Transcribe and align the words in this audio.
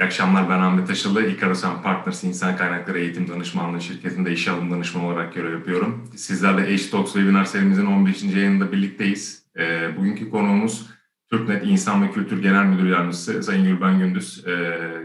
İyi 0.00 0.04
akşamlar 0.04 0.48
ben 0.48 0.58
Ahmet 0.58 0.90
Aşılı. 0.90 1.26
Ikarosan 1.26 1.82
Partners 1.82 2.24
İnsan 2.24 2.56
Kaynakları 2.56 2.98
Eğitim 2.98 3.28
Danışmanlığı 3.28 3.80
şirketinde 3.80 4.32
iş 4.32 4.48
alım 4.48 4.70
danışmanı 4.70 5.06
olarak 5.06 5.34
görev 5.34 5.52
yapıyorum. 5.52 6.10
Sizlerle 6.16 6.76
H 6.76 6.90
Talks 6.90 7.12
webinar 7.12 7.44
serimizin 7.44 7.86
15. 7.86 8.22
yayınında 8.22 8.72
birlikteyiz. 8.72 9.42
E, 9.58 9.96
bugünkü 9.96 10.30
konuğumuz 10.30 10.86
Türknet 11.30 11.66
İnsan 11.66 12.02
ve 12.02 12.10
Kültür 12.10 12.42
Genel 12.42 12.64
Müdür 12.64 12.90
Yardımcısı 12.90 13.42
Sayın 13.42 13.64
Gülben 13.64 13.98
Gündüz. 13.98 14.44
E, 14.46 14.52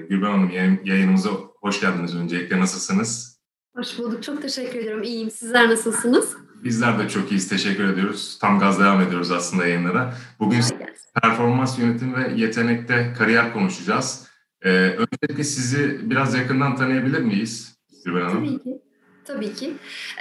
Gülben 0.09 0.31
Hanım 0.31 0.49
yayın, 0.49 0.79
yayınımıza 0.83 1.29
hoş 1.61 1.81
geldiniz 1.81 2.15
öncelikle. 2.15 2.59
Nasılsınız? 2.59 3.39
Hoş 3.75 3.99
bulduk. 3.99 4.23
Çok 4.23 4.41
teşekkür 4.41 4.79
ediyorum. 4.79 5.03
İyiyim. 5.03 5.31
Sizler 5.31 5.69
nasılsınız? 5.69 6.37
Bizler 6.63 6.99
de 6.99 7.09
çok 7.09 7.31
iyiyiz. 7.31 7.49
Teşekkür 7.49 7.83
ediyoruz. 7.83 8.37
Tam 8.41 8.59
gaz 8.59 8.79
devam 8.79 9.01
ediyoruz 9.01 9.31
aslında 9.31 9.67
yayınlara. 9.67 10.13
Bugün 10.39 10.61
performans 11.23 11.79
yönetim 11.79 12.15
ve 12.15 12.33
yetenekte 12.35 13.13
kariyer 13.17 13.53
konuşacağız. 13.53 14.28
Ee, 14.65 14.69
öncelikle 14.69 15.43
sizi 15.43 16.09
biraz 16.09 16.35
yakından 16.35 16.75
tanıyabilir 16.75 17.19
miyiz 17.19 17.75
Gülben 18.05 18.21
Hanım? 18.21 18.45
Tabii 18.45 18.63
ki. 18.63 18.81
Tabii 19.25 19.53
ki. 19.53 19.73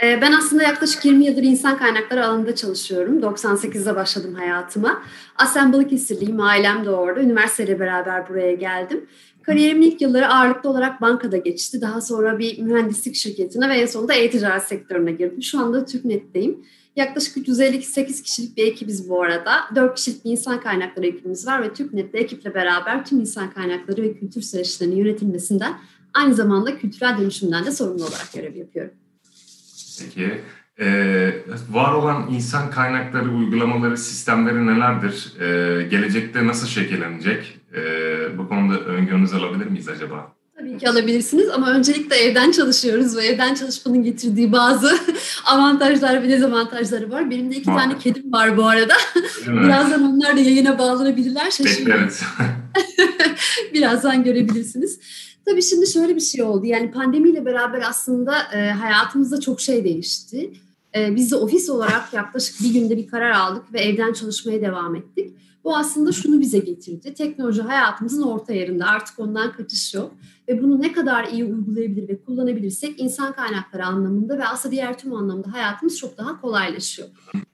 Ee, 0.02 0.18
ben 0.22 0.32
aslında 0.32 0.62
yaklaşık 0.62 1.04
20 1.04 1.24
yıldır 1.24 1.42
insan 1.42 1.78
kaynakları 1.78 2.26
alanında 2.26 2.54
çalışıyorum. 2.54 3.20
98'de 3.20 3.96
başladım 3.96 4.34
hayatıma. 4.34 5.02
Aslen 5.36 5.72
Balıkesirliyim, 5.72 6.40
ailem 6.40 6.84
de 6.84 6.90
orada. 6.90 7.20
Üniversiteyle 7.20 7.80
beraber 7.80 8.28
buraya 8.28 8.54
geldim. 8.54 9.06
Kariyerimin 9.42 9.82
ilk 9.82 10.00
yılları 10.00 10.28
ağırlıklı 10.28 10.70
olarak 10.70 11.00
bankada 11.00 11.36
geçti. 11.36 11.80
Daha 11.80 12.00
sonra 12.00 12.38
bir 12.38 12.62
mühendislik 12.62 13.14
şirketine 13.14 13.68
ve 13.68 13.74
en 13.74 13.86
sonunda 13.86 14.14
e-ticaret 14.14 14.62
sektörüne 14.62 15.12
girdim. 15.12 15.42
Şu 15.42 15.60
anda 15.60 15.84
TÜKNET'teyim. 15.84 16.64
Yaklaşık 16.98 17.36
358 17.36 18.22
kişilik 18.22 18.56
bir 18.56 18.66
ekibiz 18.66 19.08
bu 19.08 19.22
arada. 19.22 19.52
4 19.74 19.96
kişilik 19.96 20.24
bir 20.24 20.30
insan 20.30 20.60
kaynakları 20.60 21.06
ekibimiz 21.06 21.46
var 21.46 21.62
ve 21.62 21.72
TÜKNET'te 21.72 22.18
ekiple 22.18 22.54
beraber 22.54 23.04
tüm 23.04 23.20
insan 23.20 23.50
kaynakları 23.50 24.02
ve 24.02 24.14
kültür 24.14 24.42
süreçlerinin 24.42 24.96
yönetilmesinden 24.96 25.72
aynı 26.14 26.34
zamanda 26.34 26.78
kültürel 26.78 27.18
dönüşümden 27.18 27.66
de 27.66 27.70
sorumlu 27.70 28.02
olarak 28.02 28.32
görev 28.34 28.56
yapıyorum. 28.56 28.92
Peki. 30.00 30.40
Ee, 30.80 31.32
var 31.70 31.92
olan 31.92 32.30
insan 32.30 32.70
kaynakları 32.70 33.30
uygulamaları, 33.30 33.96
sistemleri 33.96 34.66
nelerdir? 34.66 35.32
Ee, 35.40 35.82
gelecekte 35.82 36.46
nasıl 36.46 36.66
şekillenecek? 36.66 37.58
Ee, 37.74 38.38
bu 38.38 38.48
konuda 38.48 38.80
öngörünüzü 38.80 39.36
alabilir 39.36 39.66
miyiz 39.66 39.88
acaba? 39.88 40.37
Tabii 40.58 40.78
ki 40.78 40.88
alabilirsiniz 40.88 41.48
ama 41.48 41.70
öncelikle 41.70 42.16
evden 42.16 42.50
çalışıyoruz 42.50 43.16
ve 43.16 43.26
evden 43.26 43.54
çalışmanın 43.54 44.02
getirdiği 44.02 44.52
bazı 44.52 44.98
avantajlar 45.46 46.22
ve 46.22 46.28
dezavantajları 46.28 47.10
var. 47.10 47.30
Benim 47.30 47.50
de 47.50 47.56
iki 47.56 47.70
Muhakkak. 47.70 47.90
tane 47.90 47.98
kedim 48.02 48.32
var 48.32 48.56
bu 48.56 48.66
arada. 48.66 48.94
Birazdan 49.46 50.02
onlar 50.02 50.36
da 50.36 50.40
yayına 50.40 50.78
bağlanabilirler. 50.78 51.58
Bekleriz. 51.64 52.22
Birazdan 53.74 54.24
görebilirsiniz. 54.24 55.00
Tabii 55.44 55.62
şimdi 55.62 55.86
şöyle 55.86 56.16
bir 56.16 56.20
şey 56.20 56.42
oldu. 56.42 56.66
Yani 56.66 56.90
pandemiyle 56.90 57.44
beraber 57.44 57.82
aslında 57.88 58.42
e, 58.54 58.70
hayatımızda 58.70 59.40
çok 59.40 59.60
şey 59.60 59.84
değişti. 59.84 60.50
E, 60.96 61.16
biz 61.16 61.30
de 61.30 61.36
ofis 61.36 61.70
olarak 61.70 62.12
yaklaşık 62.12 62.60
bir 62.60 62.72
günde 62.72 62.96
bir 62.96 63.06
karar 63.06 63.30
aldık 63.30 63.72
ve 63.72 63.80
evden 63.80 64.12
çalışmaya 64.12 64.60
devam 64.60 64.96
ettik. 64.96 65.34
Bu 65.64 65.76
aslında 65.76 66.12
şunu 66.12 66.40
bize 66.40 66.58
getirdi. 66.58 67.14
Teknoloji 67.14 67.62
hayatımızın 67.62 68.22
orta 68.22 68.52
yerinde 68.52 68.84
artık 68.84 69.18
ondan 69.18 69.52
kaçış 69.52 69.94
yok. 69.94 70.14
Ve 70.48 70.62
bunu 70.62 70.82
ne 70.82 70.92
kadar 70.92 71.24
iyi 71.24 71.44
uygulayabilir 71.44 72.08
ve 72.08 72.22
kullanabilirsek 72.22 73.00
insan 73.00 73.32
kaynakları 73.32 73.86
anlamında 73.86 74.38
ve 74.38 74.44
aslında 74.44 74.72
diğer 74.72 74.98
tüm 74.98 75.12
anlamda 75.12 75.52
hayatımız 75.52 75.98
çok 75.98 76.18
daha 76.18 76.40
kolaylaşıyor. 76.40 77.08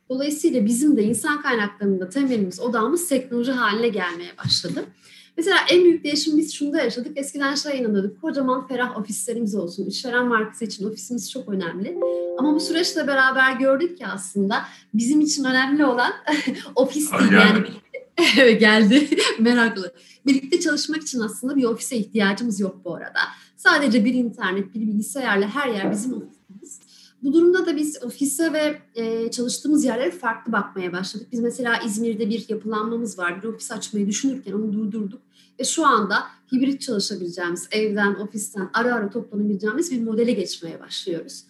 Dolayısıyla 0.09 0.67
bizim 0.67 0.97
de 0.97 1.03
insan 1.03 1.42
kaynaklarında 1.42 2.09
temelimiz, 2.09 2.61
odağımız 2.61 3.09
teknoloji 3.09 3.53
haline 3.53 3.89
gelmeye 3.89 4.31
başladı. 4.45 4.84
Mesela 5.37 5.56
en 5.70 5.84
büyük 5.84 6.05
değişim 6.05 6.39
biz 6.39 6.55
şunda 6.55 6.83
yaşadık. 6.83 7.19
Eskiden 7.19 7.55
şey 7.55 7.81
inanıyorduk. 7.81 8.20
Kocaman 8.20 8.69
ferah 8.69 8.98
ofislerimiz 8.98 9.55
olsun. 9.55 9.87
İşveren 9.87 10.27
markası 10.27 10.65
için 10.65 10.91
ofisimiz 10.91 11.31
çok 11.31 11.48
önemli. 11.48 11.98
Ama 12.39 12.55
bu 12.55 12.61
süreçle 12.61 13.06
beraber 13.06 13.53
gördük 13.53 13.99
ki 13.99 14.06
aslında 14.06 14.65
bizim 14.94 15.21
için 15.21 15.44
önemli 15.44 15.84
olan 15.84 16.12
ofis 16.75 17.12
değil. 17.12 17.32
Yani 17.32 17.66
geldi. 18.58 19.08
Meraklı. 19.38 19.94
Birlikte 20.26 20.60
çalışmak 20.60 21.02
için 21.02 21.20
aslında 21.20 21.56
bir 21.56 21.64
ofise 21.64 21.97
ihtiyacımız 21.97 22.60
yok 22.60 22.80
bu 22.84 22.94
arada. 22.94 23.20
Sadece 23.56 24.04
bir 24.04 24.14
internet, 24.14 24.75
bir 24.75 24.80
bilgisayarla 24.80 25.48
her 25.48 25.69
yer 25.69 25.92
bizim 25.92 26.12
ofisimiz. 26.12 26.80
Bu 27.22 27.32
durumda 27.32 27.66
da 27.66 27.76
biz 27.76 28.02
ofise 28.02 28.52
ve 28.52 28.78
e, 28.94 29.30
çalıştığımız 29.30 29.84
yerlere 29.84 30.10
farklı 30.10 30.52
bakmaya 30.52 30.92
başladık. 30.92 31.28
Biz 31.32 31.41
mesela 31.41 31.78
İzmir'de 31.86 32.28
bir 32.30 32.44
yapılanmamız 32.48 33.19
var. 33.19 33.42
Bir 33.42 33.48
ofis 33.48 33.72
açmayı 33.72 34.06
düşünürken 34.06 34.52
onu 34.52 34.72
durdurduk. 34.72 35.22
Ve 35.60 35.64
şu 35.64 35.86
anda 35.86 36.16
hibrit 36.52 36.81
çalışabileceğimiz, 36.81 37.69
evden, 37.70 38.14
ofisten 38.14 38.70
ara 38.75 38.94
ara 38.94 39.10
toplanabileceğimiz 39.10 39.91
bir 39.91 40.02
modele 40.02 40.32
geçmeye 40.32 40.81
başlıyoruz. 40.81 41.44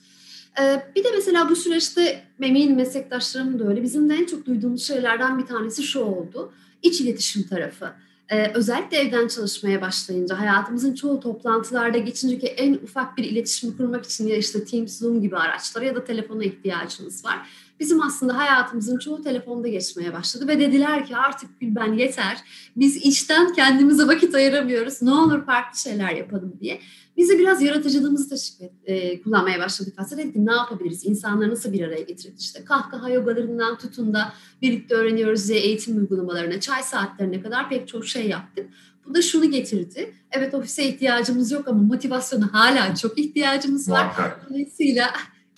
Ee, 0.60 0.82
bir 0.96 1.04
de 1.04 1.08
mesela 1.14 1.48
bu 1.48 1.56
süreçte 1.56 2.24
eminim 2.42 2.76
meslektaşlarım 2.76 3.58
da 3.58 3.68
öyle. 3.68 3.82
Bizim 3.82 4.08
de 4.08 4.14
en 4.14 4.26
çok 4.26 4.46
duyduğumuz 4.46 4.86
şeylerden 4.86 5.38
bir 5.38 5.46
tanesi 5.46 5.82
şu 5.82 6.00
oldu. 6.00 6.52
İç 6.82 7.00
iletişim 7.00 7.42
tarafı. 7.42 7.92
Ee, 8.28 8.52
özellikle 8.54 8.96
evden 8.96 9.28
çalışmaya 9.28 9.80
başlayınca 9.80 10.38
hayatımızın 10.40 10.94
çoğu 10.94 11.20
toplantılarda 11.20 11.98
geçince 11.98 12.38
ki 12.38 12.46
en 12.46 12.74
ufak 12.74 13.16
bir 13.16 13.24
iletişim 13.24 13.76
kurmak 13.76 14.04
için 14.04 14.28
ya 14.28 14.36
işte 14.36 14.64
Teams, 14.64 14.98
Zoom 14.98 15.20
gibi 15.20 15.36
araçlara 15.36 15.84
ya 15.84 15.94
da 15.94 16.04
telefona 16.04 16.44
ihtiyacımız 16.44 17.24
var. 17.24 17.48
Bizim 17.80 18.02
aslında 18.02 18.38
hayatımızın 18.38 18.98
çoğu 18.98 19.22
telefonda 19.22 19.68
geçmeye 19.68 20.12
başladı 20.12 20.48
ve 20.48 20.60
dediler 20.60 21.06
ki 21.06 21.16
artık 21.16 21.60
Gülben 21.60 21.92
yeter. 21.92 22.36
Biz 22.76 22.96
işten 22.96 23.52
kendimize 23.52 24.06
vakit 24.06 24.34
ayıramıyoruz. 24.34 25.02
Ne 25.02 25.10
olur 25.10 25.46
farklı 25.46 25.78
şeyler 25.78 26.10
yapalım 26.10 26.56
diye. 26.60 26.80
Biz 27.16 27.28
de 27.28 27.38
biraz 27.38 27.62
yaratıcılığımızı 27.62 28.28
teşvik 28.28 28.70
e, 28.84 29.22
kullanmaya 29.22 29.58
başladık 29.58 29.94
aslında. 29.96 30.22
Dedik 30.22 30.36
ne 30.36 30.52
yapabiliriz? 30.52 31.06
İnsanları 31.06 31.50
nasıl 31.50 31.72
bir 31.72 31.80
araya 31.80 32.02
getiririz? 32.02 32.40
İşte 32.40 32.64
kahkaha 32.64 33.10
yogalarından 33.10 33.78
tutun 33.78 34.14
da 34.14 34.32
birlikte 34.62 34.94
öğreniyoruz 34.94 35.48
diye 35.48 35.58
eğitim 35.58 35.96
uygulamalarına, 35.96 36.60
çay 36.60 36.82
saatlerine 36.82 37.42
kadar 37.42 37.68
pek 37.68 37.88
çok 37.88 38.06
şey 38.06 38.28
yaptık. 38.28 38.70
Bu 39.06 39.14
da 39.14 39.22
şunu 39.22 39.50
getirdi. 39.50 40.14
Evet 40.30 40.54
ofise 40.54 40.88
ihtiyacımız 40.88 41.52
yok 41.52 41.68
ama 41.68 41.82
motivasyona 41.82 42.52
hala 42.52 42.94
çok 42.94 43.18
ihtiyacımız 43.18 43.90
var. 43.90 44.04
Muhakkak. 44.04 44.46
Dolayısıyla 44.50 45.10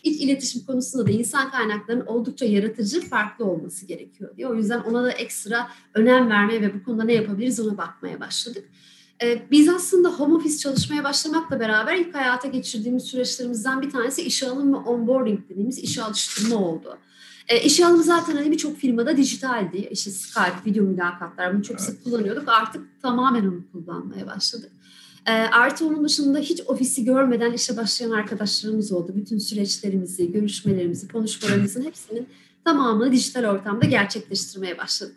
iç 0.06 0.20
iletişim 0.20 0.64
konusunda 0.64 1.06
da 1.06 1.10
insan 1.10 1.50
kaynaklarının 1.50 2.06
oldukça 2.06 2.46
yaratıcı, 2.46 3.00
farklı 3.00 3.44
olması 3.44 3.86
gerekiyor 3.86 4.36
diye. 4.36 4.48
O 4.48 4.54
yüzden 4.54 4.80
ona 4.80 5.04
da 5.04 5.10
ekstra 5.10 5.68
önem 5.94 6.30
vermeye 6.30 6.62
ve 6.62 6.74
bu 6.74 6.84
konuda 6.84 7.04
ne 7.04 7.12
yapabiliriz 7.12 7.60
ona 7.60 7.78
bakmaya 7.78 8.20
başladık. 8.20 8.64
Ee, 9.22 9.42
biz 9.50 9.68
aslında 9.68 10.08
home 10.08 10.34
office 10.34 10.58
çalışmaya 10.58 11.04
başlamakla 11.04 11.60
beraber 11.60 11.94
ilk 11.94 12.14
hayata 12.14 12.48
geçirdiğimiz 12.48 13.02
süreçlerimizden 13.02 13.82
bir 13.82 13.90
tanesi 13.90 14.22
işe 14.22 14.48
alım 14.48 14.72
ve 14.72 14.76
onboarding 14.76 15.40
dediğimiz 15.48 15.78
işe 15.78 16.02
alıştırma 16.02 16.56
oldu. 16.56 16.98
E, 17.48 17.62
işe 17.62 17.86
alım 17.86 18.02
zaten 18.02 18.36
hani 18.36 18.50
birçok 18.50 18.76
firmada 18.76 19.16
dijitaldi. 19.16 19.88
İşte 19.90 20.10
Skype, 20.10 20.56
video 20.66 20.84
mülakatlar 20.84 21.54
bunu 21.54 21.62
çok 21.62 21.76
evet. 21.76 21.86
sık 21.86 22.04
kullanıyorduk. 22.04 22.48
Artık 22.48 23.02
tamamen 23.02 23.46
onu 23.46 23.62
kullanmaya 23.72 24.26
başladık. 24.26 24.72
E, 25.26 25.32
artı 25.32 25.86
onun 25.86 26.04
dışında 26.04 26.38
hiç 26.38 26.60
ofisi 26.66 27.04
görmeden 27.04 27.52
işe 27.52 27.76
başlayan 27.76 28.10
arkadaşlarımız 28.10 28.92
oldu. 28.92 29.12
Bütün 29.14 29.38
süreçlerimizi, 29.38 30.32
görüşmelerimizi, 30.32 31.08
konuşmalarımızın 31.08 31.84
hepsinin 31.84 32.28
tamamını 32.64 33.12
dijital 33.12 33.44
ortamda 33.44 33.86
gerçekleştirmeye 33.86 34.78
başladık. 34.78 35.16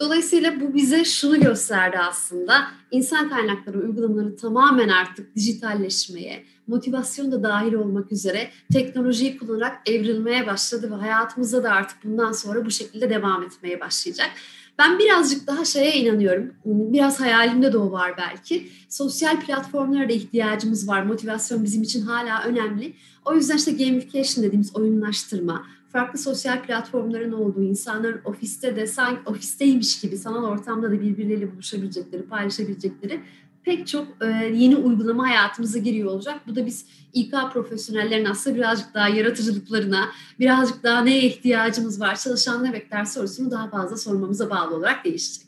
Dolayısıyla 0.00 0.60
bu 0.60 0.74
bize 0.74 1.04
şunu 1.04 1.40
gösterdi 1.40 1.98
aslında. 1.98 2.66
İnsan 2.90 3.28
kaynakları 3.28 3.78
uygulamaları 3.78 4.36
tamamen 4.36 4.88
artık 4.88 5.36
dijitalleşmeye, 5.36 6.44
motivasyon 6.66 7.32
da 7.32 7.42
dahil 7.42 7.72
olmak 7.72 8.12
üzere 8.12 8.50
teknolojiyi 8.72 9.38
kullanarak 9.38 9.80
evrilmeye 9.86 10.46
başladı 10.46 10.90
ve 10.90 10.94
hayatımızda 10.94 11.64
da 11.64 11.70
artık 11.70 12.04
bundan 12.04 12.32
sonra 12.32 12.66
bu 12.66 12.70
şekilde 12.70 13.10
devam 13.10 13.42
etmeye 13.42 13.80
başlayacak. 13.80 14.30
Ben 14.78 14.98
birazcık 14.98 15.46
daha 15.46 15.64
şeye 15.64 15.96
inanıyorum. 15.96 16.54
Biraz 16.64 17.20
hayalimde 17.20 17.72
de 17.72 17.78
o 17.78 17.92
var 17.92 18.14
belki. 18.18 18.68
Sosyal 18.88 19.40
platformlara 19.40 20.08
da 20.08 20.12
ihtiyacımız 20.12 20.88
var. 20.88 21.02
Motivasyon 21.02 21.64
bizim 21.64 21.82
için 21.82 22.02
hala 22.02 22.42
önemli. 22.44 22.94
O 23.24 23.34
yüzden 23.34 23.56
işte 23.56 23.72
gamification 23.72 24.44
dediğimiz 24.44 24.76
oyunlaştırma, 24.76 25.66
farklı 25.92 26.18
sosyal 26.18 26.62
platformların 26.62 27.32
olduğu, 27.32 27.62
insanların 27.62 28.20
ofiste 28.24 28.76
de 28.76 28.86
sanki 28.86 29.20
ofisteymiş 29.26 30.00
gibi 30.00 30.16
sanal 30.16 30.44
ortamda 30.44 30.90
da 30.90 31.00
birbirleriyle 31.02 31.52
buluşabilecekleri, 31.52 32.22
paylaşabilecekleri 32.22 33.20
pek 33.64 33.86
çok 33.86 34.06
e, 34.20 34.26
yeni 34.54 34.76
uygulama 34.76 35.28
hayatımıza 35.28 35.78
giriyor 35.78 36.10
olacak. 36.10 36.40
Bu 36.46 36.56
da 36.56 36.66
biz 36.66 36.86
İK 37.12 37.34
profesyonellerin 37.52 38.24
aslında 38.24 38.56
birazcık 38.56 38.94
daha 38.94 39.08
yaratıcılıklarına, 39.08 40.08
birazcık 40.40 40.82
daha 40.82 41.00
neye 41.00 41.22
ihtiyacımız 41.22 42.00
var, 42.00 42.16
çalışan 42.16 42.64
ne 42.64 42.72
bekler 42.72 43.04
sorusunu 43.04 43.50
daha 43.50 43.70
fazla 43.70 43.96
sormamıza 43.96 44.50
bağlı 44.50 44.74
olarak 44.74 45.04
değişecek. 45.04 45.46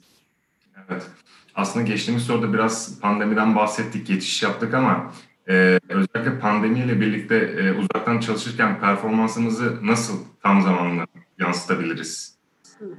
Evet. 0.88 1.02
Aslında 1.54 1.86
geçtiğimiz 1.86 2.24
soruda 2.24 2.52
biraz 2.52 3.00
pandemiden 3.00 3.56
bahsettik, 3.56 4.06
geçiş 4.06 4.42
yaptık 4.42 4.74
ama 4.74 5.12
ee, 5.48 5.80
özellikle 5.88 6.38
pandemiyle 6.38 7.00
birlikte 7.00 7.36
e, 7.36 7.72
uzaktan 7.72 8.20
çalışırken 8.20 8.80
performansımızı 8.80 9.86
nasıl 9.86 10.18
tam 10.42 10.62
zamanlı 10.62 11.06
yansıtabiliriz? 11.38 12.38
Hı 12.78 12.84
hı. 12.84 12.96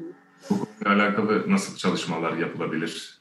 Bu 0.50 0.60
konuyla 0.60 1.04
alakalı 1.04 1.52
nasıl 1.52 1.78
çalışmalar 1.78 2.34
yapılabilir? 2.34 3.17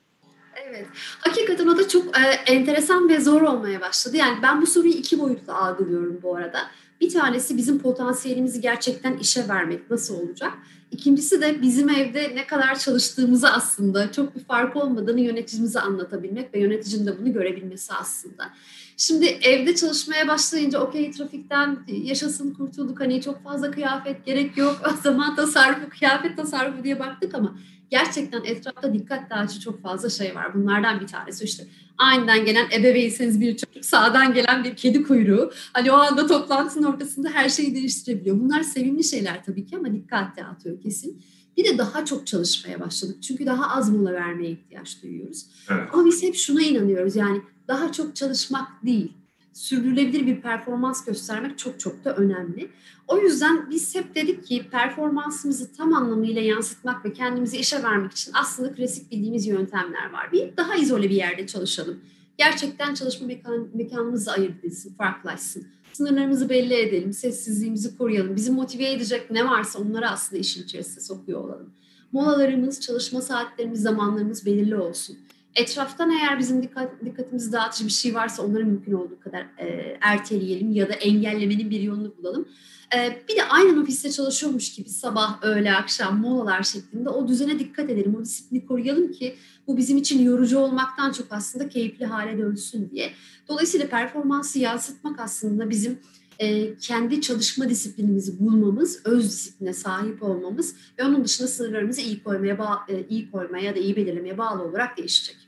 Evet. 0.76 0.86
Hakikaten 1.18 1.66
o 1.66 1.76
da 1.76 1.88
çok 1.88 2.18
e, 2.18 2.52
enteresan 2.52 3.08
ve 3.08 3.20
zor 3.20 3.42
olmaya 3.42 3.80
başladı. 3.80 4.16
Yani 4.16 4.38
ben 4.42 4.62
bu 4.62 4.66
soruyu 4.66 4.92
iki 4.92 5.18
boyutlu 5.18 5.52
algılıyorum 5.52 6.18
bu 6.22 6.36
arada. 6.36 6.58
Bir 7.00 7.10
tanesi 7.10 7.56
bizim 7.56 7.78
potansiyelimizi 7.78 8.60
gerçekten 8.60 9.16
işe 9.16 9.48
vermek 9.48 9.90
nasıl 9.90 10.20
olacak? 10.20 10.52
İkincisi 10.90 11.40
de 11.40 11.62
bizim 11.62 11.90
evde 11.90 12.32
ne 12.34 12.46
kadar 12.46 12.78
çalıştığımızı 12.78 13.48
aslında 13.48 14.12
çok 14.12 14.36
bir 14.36 14.44
fark 14.44 14.76
olmadığını 14.76 15.20
yöneticimize 15.20 15.80
anlatabilmek 15.80 16.54
ve 16.54 16.60
yöneticinin 16.60 17.06
de 17.06 17.18
bunu 17.20 17.32
görebilmesi 17.32 17.92
aslında. 17.94 18.52
Şimdi 18.96 19.26
evde 19.26 19.74
çalışmaya 19.74 20.28
başlayınca 20.28 20.80
okey 20.80 21.10
trafikten 21.10 21.78
yaşasın 21.88 22.54
kurtulduk 22.54 23.00
hani 23.00 23.22
çok 23.22 23.44
fazla 23.44 23.70
kıyafet 23.70 24.26
gerek 24.26 24.56
yok 24.56 24.80
zaman 25.02 25.36
tasarrufu 25.36 25.88
kıyafet 25.98 26.36
tasarrufu 26.36 26.84
diye 26.84 26.98
baktık 26.98 27.34
ama 27.34 27.56
gerçekten 27.90 28.44
etrafta 28.44 28.94
dikkat 28.94 29.30
dağıtıcı 29.30 29.60
çok 29.60 29.82
fazla 29.82 30.10
şey 30.10 30.34
var. 30.34 30.54
Bunlardan 30.54 31.00
bir 31.00 31.06
tanesi 31.06 31.44
işte 31.44 31.66
aniden 31.98 32.44
gelen 32.44 32.66
ebeveynseniz 32.70 33.40
bir 33.40 33.56
çocuk, 33.56 33.84
sağdan 33.84 34.34
gelen 34.34 34.64
bir 34.64 34.76
kedi 34.76 35.02
kuyruğu. 35.02 35.52
Hani 35.72 35.92
o 35.92 35.94
anda 35.94 36.26
toplantının 36.26 36.92
ortasında 36.92 37.28
her 37.28 37.48
şeyi 37.48 37.74
değiştirebiliyor. 37.74 38.40
Bunlar 38.40 38.62
sevimli 38.62 39.04
şeyler 39.04 39.44
tabii 39.44 39.66
ki 39.66 39.76
ama 39.76 39.92
dikkat 39.92 40.36
dağıtıyor 40.36 40.80
kesin. 40.80 41.22
Bir 41.56 41.64
de 41.64 41.78
daha 41.78 42.04
çok 42.04 42.26
çalışmaya 42.26 42.80
başladık. 42.80 43.22
Çünkü 43.22 43.46
daha 43.46 43.76
az 43.76 43.90
mola 43.90 44.12
vermeye 44.12 44.50
ihtiyaç 44.50 45.02
duyuyoruz. 45.02 45.46
Evet. 45.70 45.88
Ama 45.92 46.06
biz 46.06 46.22
hep 46.22 46.34
şuna 46.34 46.62
inanıyoruz 46.62 47.16
yani 47.16 47.42
daha 47.68 47.92
çok 47.92 48.16
çalışmak 48.16 48.68
değil 48.86 49.12
sürdürülebilir 49.56 50.26
bir 50.26 50.40
performans 50.40 51.04
göstermek 51.04 51.58
çok 51.58 51.80
çok 51.80 52.04
da 52.04 52.16
önemli. 52.16 52.68
O 53.08 53.18
yüzden 53.18 53.70
biz 53.70 53.94
hep 53.94 54.14
dedik 54.14 54.46
ki 54.46 54.66
performansımızı 54.70 55.72
tam 55.72 55.94
anlamıyla 55.94 56.42
yansıtmak 56.42 57.04
ve 57.04 57.12
kendimizi 57.12 57.56
işe 57.56 57.82
vermek 57.82 58.12
için 58.12 58.32
aslında 58.34 58.74
klasik 58.74 59.10
bildiğimiz 59.10 59.46
yöntemler 59.46 60.10
var. 60.12 60.32
Bir 60.32 60.56
daha 60.56 60.74
izole 60.74 61.10
bir 61.10 61.14
yerde 61.14 61.46
çalışalım. 61.46 62.00
Gerçekten 62.38 62.94
çalışma 62.94 63.26
mekan, 63.26 63.68
mekanımızı 63.74 64.32
ayırt 64.32 64.54
farklılaşsın. 64.98 65.66
Sınırlarımızı 65.92 66.48
belli 66.48 66.74
edelim, 66.74 67.12
sessizliğimizi 67.12 67.98
koruyalım. 67.98 68.36
Bizi 68.36 68.50
motive 68.50 68.92
edecek 68.92 69.30
ne 69.30 69.44
varsa 69.44 69.78
onları 69.78 70.10
aslında 70.10 70.40
işin 70.40 70.62
içerisine 70.62 71.04
sokuyor 71.04 71.44
olalım. 71.44 71.70
Molalarımız, 72.12 72.80
çalışma 72.80 73.20
saatlerimiz, 73.20 73.82
zamanlarımız 73.82 74.46
belirli 74.46 74.76
olsun 74.76 75.18
etraftan 75.56 76.10
eğer 76.10 76.38
bizim 76.38 76.62
dikkat, 76.62 77.04
dikkatimizi 77.04 77.52
dağıtıcı 77.52 77.84
bir 77.86 77.92
şey 77.92 78.14
varsa 78.14 78.42
onları 78.42 78.64
mümkün 78.64 78.92
olduğu 78.92 79.20
kadar 79.20 79.40
e, 79.58 79.98
erteleyelim 80.00 80.72
ya 80.72 80.88
da 80.88 80.92
engellemenin 80.92 81.70
bir 81.70 81.80
yolunu 81.80 82.14
bulalım. 82.18 82.48
E, 82.96 83.22
bir 83.28 83.36
de 83.36 83.44
aynen 83.44 83.76
ofiste 83.82 84.10
çalışıyormuş 84.10 84.74
gibi 84.74 84.88
sabah, 84.88 85.42
öğle, 85.42 85.72
akşam 85.72 86.20
molalar 86.20 86.62
şeklinde 86.62 87.08
o 87.08 87.28
düzene 87.28 87.58
dikkat 87.58 87.90
edelim, 87.90 88.16
o 88.20 88.24
disiplini 88.24 88.66
koruyalım 88.66 89.12
ki 89.12 89.34
bu 89.66 89.76
bizim 89.76 89.98
için 89.98 90.22
yorucu 90.22 90.58
olmaktan 90.58 91.12
çok 91.12 91.26
aslında 91.30 91.68
keyifli 91.68 92.06
hale 92.06 92.38
dönsün 92.38 92.90
diye. 92.90 93.12
Dolayısıyla 93.48 93.88
performansı 93.88 94.58
yansıtmak 94.58 95.20
aslında 95.20 95.70
bizim 95.70 95.98
e, 96.38 96.78
kendi 96.78 97.20
çalışma 97.20 97.68
disiplinimizi 97.68 98.40
bulmamız, 98.40 99.00
öz 99.04 99.24
disipline 99.24 99.72
sahip 99.72 100.22
olmamız 100.22 100.76
ve 100.98 101.04
onun 101.04 101.24
dışında 101.24 101.48
sınırlarımızı 101.48 102.00
iyi 102.00 102.22
koymaya, 102.22 102.58
bağ- 102.58 102.86
e, 102.88 103.06
iyi 103.10 103.30
koymaya 103.30 103.64
ya 103.64 103.74
da 103.74 103.78
iyi 103.78 103.96
belirlemeye 103.96 104.38
bağlı 104.38 104.62
olarak 104.62 104.98
değişecek. 104.98 105.45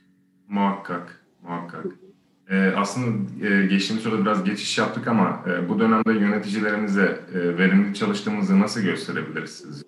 Muhakkak, 0.49 1.25
muhakkak. 1.43 1.85
Ee, 2.49 2.73
aslında 2.75 3.47
e, 3.47 3.65
geçtiğimiz 3.65 4.03
sırada 4.03 4.21
biraz 4.21 4.43
geçiş 4.43 4.77
yaptık 4.77 5.07
ama 5.07 5.43
e, 5.47 5.69
bu 5.69 5.79
dönemde 5.79 6.13
yöneticilerimize 6.13 7.19
e, 7.33 7.57
verimli 7.57 7.93
çalıştığımızı 7.93 8.59
nasıl 8.59 8.81
gösterebiliriz 8.81 9.51
sizce? 9.51 9.85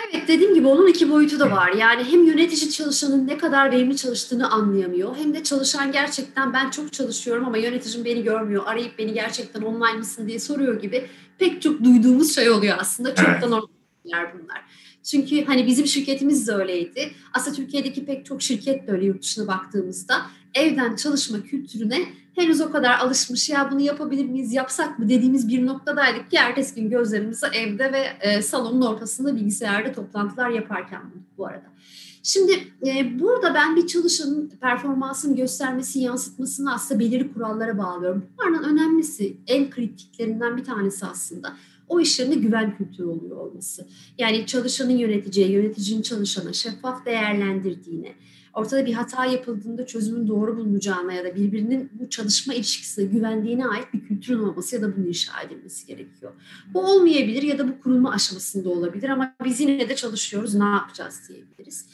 Evet 0.00 0.28
dediğim 0.28 0.54
gibi 0.54 0.66
onun 0.66 0.86
iki 0.86 1.10
boyutu 1.10 1.40
da 1.40 1.50
var. 1.50 1.72
Yani 1.72 2.04
hem 2.04 2.24
yönetici 2.24 2.70
çalışanın 2.70 3.26
ne 3.26 3.38
kadar 3.38 3.72
verimli 3.72 3.96
çalıştığını 3.96 4.50
anlayamıyor. 4.50 5.16
Hem 5.16 5.34
de 5.34 5.42
çalışan 5.42 5.92
gerçekten 5.92 6.52
ben 6.52 6.70
çok 6.70 6.92
çalışıyorum 6.92 7.44
ama 7.44 7.56
yöneticim 7.56 8.04
beni 8.04 8.22
görmüyor. 8.22 8.62
Arayıp 8.66 8.98
beni 8.98 9.12
gerçekten 9.12 9.62
online 9.62 9.98
mısın 9.98 10.28
diye 10.28 10.38
soruyor 10.38 10.80
gibi 10.80 11.06
pek 11.38 11.62
çok 11.62 11.84
duyduğumuz 11.84 12.34
şey 12.34 12.50
oluyor 12.50 12.76
aslında. 12.80 13.14
Çok 13.14 13.28
evet. 13.28 13.42
da 13.42 13.46
normal 13.46 13.68
bunlar. 14.04 14.62
Çünkü 15.02 15.44
hani 15.44 15.66
bizim 15.66 15.86
şirketimiz 15.86 16.48
de 16.48 16.52
öyleydi. 16.52 17.12
Aslında 17.32 17.56
Türkiye'deki 17.56 18.04
pek 18.04 18.26
çok 18.26 18.42
şirket 18.42 18.86
de 18.86 18.92
öyle 18.92 19.04
yurt 19.04 19.22
dışına 19.22 19.46
baktığımızda 19.46 20.14
evden 20.54 20.96
çalışma 20.96 21.42
kültürüne 21.42 21.98
henüz 22.34 22.60
o 22.60 22.70
kadar 22.70 22.98
alışmış 22.98 23.48
ya 23.48 23.68
bunu 23.72 23.80
yapabilir 23.80 24.24
miyiz 24.24 24.52
yapsak 24.52 24.98
mı 24.98 25.08
dediğimiz 25.08 25.48
bir 25.48 25.66
noktadaydık 25.66 26.30
ki 26.30 26.36
ertesi 26.36 26.74
gün 26.74 26.90
gözlerimizi 26.90 27.46
evde 27.46 27.92
ve 27.92 28.06
e, 28.20 28.42
salonun 28.42 28.82
ortasında 28.82 29.36
bilgisayarda 29.36 29.92
toplantılar 29.92 30.50
yaparken 30.50 31.02
bu 31.38 31.46
arada. 31.46 31.66
Şimdi 32.22 32.52
e, 32.86 33.20
burada 33.20 33.54
ben 33.54 33.76
bir 33.76 33.86
çalışanın 33.86 34.52
performansını 34.60 35.36
göstermesi, 35.36 36.00
yansıtmasını 36.00 36.74
aslında 36.74 37.00
belirli 37.00 37.32
kurallara 37.32 37.78
bağlıyorum. 37.78 38.26
Bunlardan 38.38 38.64
önemlisi, 38.64 39.36
en 39.46 39.70
kritiklerinden 39.70 40.56
bir 40.56 40.64
tanesi 40.64 41.06
aslında 41.06 41.56
o 41.88 42.00
iş 42.00 42.18
yerinde 42.18 42.34
güven 42.34 42.76
kültürü 42.76 43.06
oluyor 43.06 43.36
olması. 43.36 43.86
Yani 44.18 44.46
çalışanın 44.46 44.96
yöneticiye, 44.96 45.48
yöneticinin 45.48 46.02
çalışana 46.02 46.52
şeffaf 46.52 47.06
değerlendirdiğine, 47.06 48.14
ortada 48.54 48.86
bir 48.86 48.92
hata 48.92 49.26
yapıldığında 49.26 49.86
çözümün 49.86 50.28
doğru 50.28 50.56
bulunacağına 50.56 51.12
ya 51.12 51.24
da 51.24 51.36
birbirinin 51.36 51.90
bu 51.92 52.10
çalışma 52.10 52.54
ilişkisine 52.54 53.04
güvendiğine 53.04 53.66
ait 53.66 53.94
bir 53.94 54.00
kültürün 54.00 54.38
olması 54.38 54.76
ya 54.76 54.82
da 54.82 54.96
bunun 54.96 55.06
inşa 55.06 55.42
edilmesi 55.42 55.86
gerekiyor. 55.86 56.32
Bu 56.74 56.80
olmayabilir 56.80 57.42
ya 57.42 57.58
da 57.58 57.68
bu 57.68 57.80
kurulma 57.80 58.12
aşamasında 58.12 58.70
olabilir 58.70 59.08
ama 59.08 59.34
biz 59.44 59.60
yine 59.60 59.88
de 59.88 59.96
çalışıyoruz 59.96 60.54
ne 60.54 60.64
yapacağız 60.64 61.20
diyebiliriz. 61.28 61.86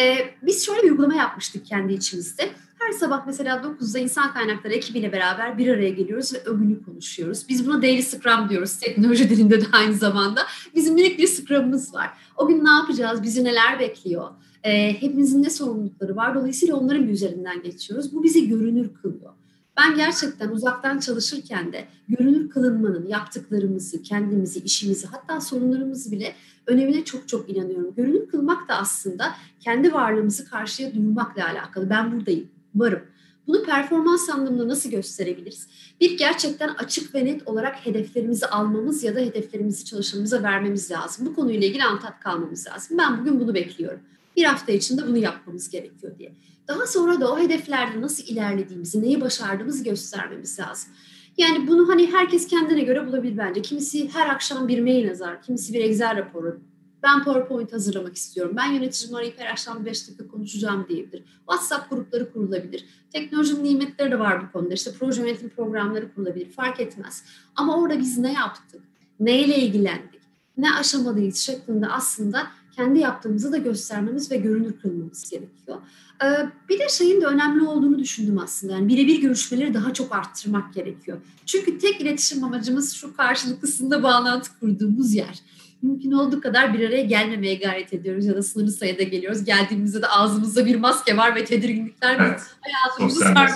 Ee, 0.00 0.34
biz 0.42 0.66
şöyle 0.66 0.82
bir 0.82 0.90
uygulama 0.90 1.14
yapmıştık 1.14 1.66
kendi 1.66 1.92
içimizde. 1.92 2.50
Her 2.78 2.92
sabah 2.92 3.26
mesela 3.26 3.56
9'da 3.56 3.98
insan 3.98 4.32
kaynakları 4.32 4.74
ekibiyle 4.74 5.12
beraber 5.12 5.58
bir 5.58 5.68
araya 5.68 5.90
geliyoruz 5.90 6.34
ve 6.34 6.50
o 6.50 6.58
günü 6.58 6.84
konuşuyoruz. 6.84 7.46
Biz 7.48 7.66
buna 7.66 7.82
daily 7.82 8.02
scrum 8.02 8.48
diyoruz 8.48 8.78
teknoloji 8.78 9.30
dilinde 9.30 9.60
de 9.60 9.64
aynı 9.72 9.94
zamanda. 9.94 10.40
Bizim 10.74 10.94
minik 10.94 11.18
bir 11.18 11.26
scrum'ımız 11.26 11.94
var. 11.94 12.10
O 12.36 12.48
gün 12.48 12.64
ne 12.64 12.70
yapacağız? 12.70 13.22
Bizi 13.22 13.44
neler 13.44 13.78
bekliyor? 13.78 14.30
E, 14.64 14.92
hepimizin 15.02 15.42
ne 15.42 15.50
sorumlulukları 15.50 16.16
var? 16.16 16.34
Dolayısıyla 16.34 16.76
onların 16.76 17.08
bir 17.08 17.12
üzerinden 17.12 17.62
geçiyoruz. 17.62 18.14
Bu 18.14 18.22
bizi 18.22 18.48
görünür 18.48 18.94
kılıyor. 19.02 19.32
Ben 19.76 19.96
gerçekten 19.96 20.48
uzaktan 20.48 20.98
çalışırken 20.98 21.72
de 21.72 21.84
görünür 22.08 22.50
kılınmanın 22.50 23.06
yaptıklarımızı, 23.06 24.02
kendimizi, 24.02 24.60
işimizi 24.60 25.06
hatta 25.06 25.40
sorunlarımızı 25.40 26.12
bile 26.12 26.34
önemine 26.66 27.04
çok 27.04 27.28
çok 27.28 27.50
inanıyorum. 27.50 27.94
Görünür 27.96 28.28
kılmak 28.28 28.68
da 28.68 28.74
aslında 28.74 29.34
kendi 29.60 29.92
varlığımızı 29.92 30.50
karşıya 30.50 30.94
duyurmakla 30.94 31.46
alakalı. 31.46 31.90
Ben 31.90 32.12
buradayım 32.12 32.48
varım. 32.80 33.02
Bunu 33.46 33.62
performans 33.62 34.28
anlamında 34.28 34.68
nasıl 34.68 34.90
gösterebiliriz? 34.90 35.68
Bir 36.00 36.18
gerçekten 36.18 36.68
açık 36.68 37.14
ve 37.14 37.24
net 37.24 37.48
olarak 37.48 37.86
hedeflerimizi 37.86 38.46
almamız 38.46 39.04
ya 39.04 39.14
da 39.14 39.20
hedeflerimizi 39.20 39.84
çalışanımıza 39.84 40.42
vermemiz 40.42 40.90
lazım. 40.90 41.26
Bu 41.26 41.34
konuyla 41.34 41.66
ilgili 41.66 41.84
antat 41.84 42.20
kalmamız 42.20 42.66
lazım. 42.66 42.98
Ben 42.98 43.20
bugün 43.20 43.40
bunu 43.40 43.54
bekliyorum. 43.54 44.00
Bir 44.36 44.44
hafta 44.44 44.72
içinde 44.72 45.06
bunu 45.06 45.18
yapmamız 45.18 45.70
gerekiyor 45.70 46.18
diye. 46.18 46.32
Daha 46.68 46.86
sonra 46.86 47.20
da 47.20 47.32
o 47.32 47.38
hedeflerde 47.38 48.00
nasıl 48.00 48.24
ilerlediğimizi, 48.24 49.02
neyi 49.02 49.20
başardığımızı 49.20 49.84
göstermemiz 49.84 50.58
lazım. 50.58 50.92
Yani 51.38 51.68
bunu 51.68 51.88
hani 51.88 52.12
herkes 52.12 52.46
kendine 52.46 52.80
göre 52.80 53.06
bulabilir 53.06 53.38
bence. 53.38 53.62
Kimisi 53.62 54.08
her 54.12 54.28
akşam 54.28 54.68
bir 54.68 54.80
mail 54.80 55.04
yazar, 55.04 55.42
kimisi 55.42 55.74
bir 55.74 55.84
Excel 55.84 56.16
raporu, 56.16 56.60
ben 57.02 57.24
PowerPoint 57.24 57.72
hazırlamak 57.72 58.16
istiyorum. 58.16 58.54
Ben 58.56 58.72
yöneticimi 58.72 59.16
arayıp 59.16 59.40
her 59.40 59.46
akşam 59.46 59.84
5 59.84 60.08
dakika 60.08 60.28
konuşacağım 60.28 60.86
diyebilir. 60.88 61.24
WhatsApp 61.38 61.90
grupları 61.90 62.32
kurulabilir. 62.32 62.84
Teknolojinin 63.12 63.64
nimetleri 63.64 64.10
de 64.10 64.18
var 64.18 64.42
bu 64.42 64.52
konuda. 64.52 64.74
İşte 64.74 64.90
proje 64.98 65.22
yönetim 65.22 65.48
programları 65.48 66.14
kurulabilir. 66.14 66.52
Fark 66.52 66.80
etmez. 66.80 67.24
Ama 67.56 67.76
orada 67.76 67.98
biz 67.98 68.18
ne 68.18 68.32
yaptık? 68.32 68.82
Neyle 69.20 69.56
ilgilendik? 69.56 70.20
Ne 70.56 70.74
aşamadayız 70.74 71.36
şeklinde 71.36 71.86
aslında 71.86 72.46
kendi 72.76 72.98
yaptığımızı 72.98 73.52
da 73.52 73.56
göstermemiz 73.56 74.30
ve 74.30 74.36
görünür 74.36 74.72
kılmamız 74.82 75.30
gerekiyor. 75.30 75.78
Ee, 76.24 76.26
bir 76.68 76.78
de 76.78 76.88
şeyin 76.88 77.20
de 77.20 77.26
önemli 77.26 77.66
olduğunu 77.68 77.98
düşündüm 77.98 78.38
aslında. 78.38 78.72
Yani 78.72 78.88
birebir 78.88 79.20
görüşmeleri 79.20 79.74
daha 79.74 79.94
çok 79.94 80.14
arttırmak 80.14 80.74
gerekiyor. 80.74 81.18
Çünkü 81.46 81.78
tek 81.78 82.00
iletişim 82.00 82.44
amacımız 82.44 82.92
şu 82.92 83.16
karşılıklısında 83.16 84.02
bağlantı 84.02 84.50
kurduğumuz 84.60 85.14
yer 85.14 85.42
mümkün 85.82 86.12
olduğu 86.12 86.40
kadar 86.40 86.74
bir 86.74 86.88
araya 86.88 87.02
gelmemeye 87.02 87.54
gayret 87.54 87.92
ediyoruz 87.92 88.26
ya 88.26 88.36
da 88.36 88.42
sınırlı 88.42 88.72
sayıda 88.72 89.02
geliyoruz. 89.02 89.44
Geldiğimizde 89.44 90.02
de 90.02 90.06
ağzımızda 90.06 90.66
bir 90.66 90.76
maske 90.76 91.16
var 91.16 91.34
ve 91.34 91.44
tedirginlikler 91.44 92.20
evet. 92.20 92.40
hayatımızı 92.60 93.20
sarmış. 93.20 93.52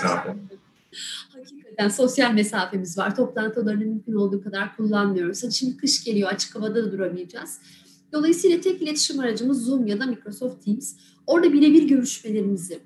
Hakikaten 1.33 1.89
sosyal 1.89 2.33
mesafemiz 2.33 2.97
var. 2.97 3.15
Toplantılarını 3.15 3.85
mümkün 3.85 4.13
olduğu 4.13 4.43
kadar 4.43 4.75
kullanmıyoruz. 4.75 5.43
Hani 5.43 5.53
şimdi 5.53 5.77
kış 5.77 6.03
geliyor 6.03 6.29
açık 6.29 6.55
havada 6.55 6.75
da 6.75 6.91
duramayacağız. 6.91 7.59
Dolayısıyla 8.13 8.61
tek 8.61 8.81
iletişim 8.81 9.19
aracımız 9.19 9.65
Zoom 9.65 9.87
ya 9.87 9.99
da 9.99 10.05
Microsoft 10.05 10.65
Teams. 10.65 10.93
Orada 11.27 11.53
birebir 11.53 11.83
görüşmelerimizi, 11.83 12.79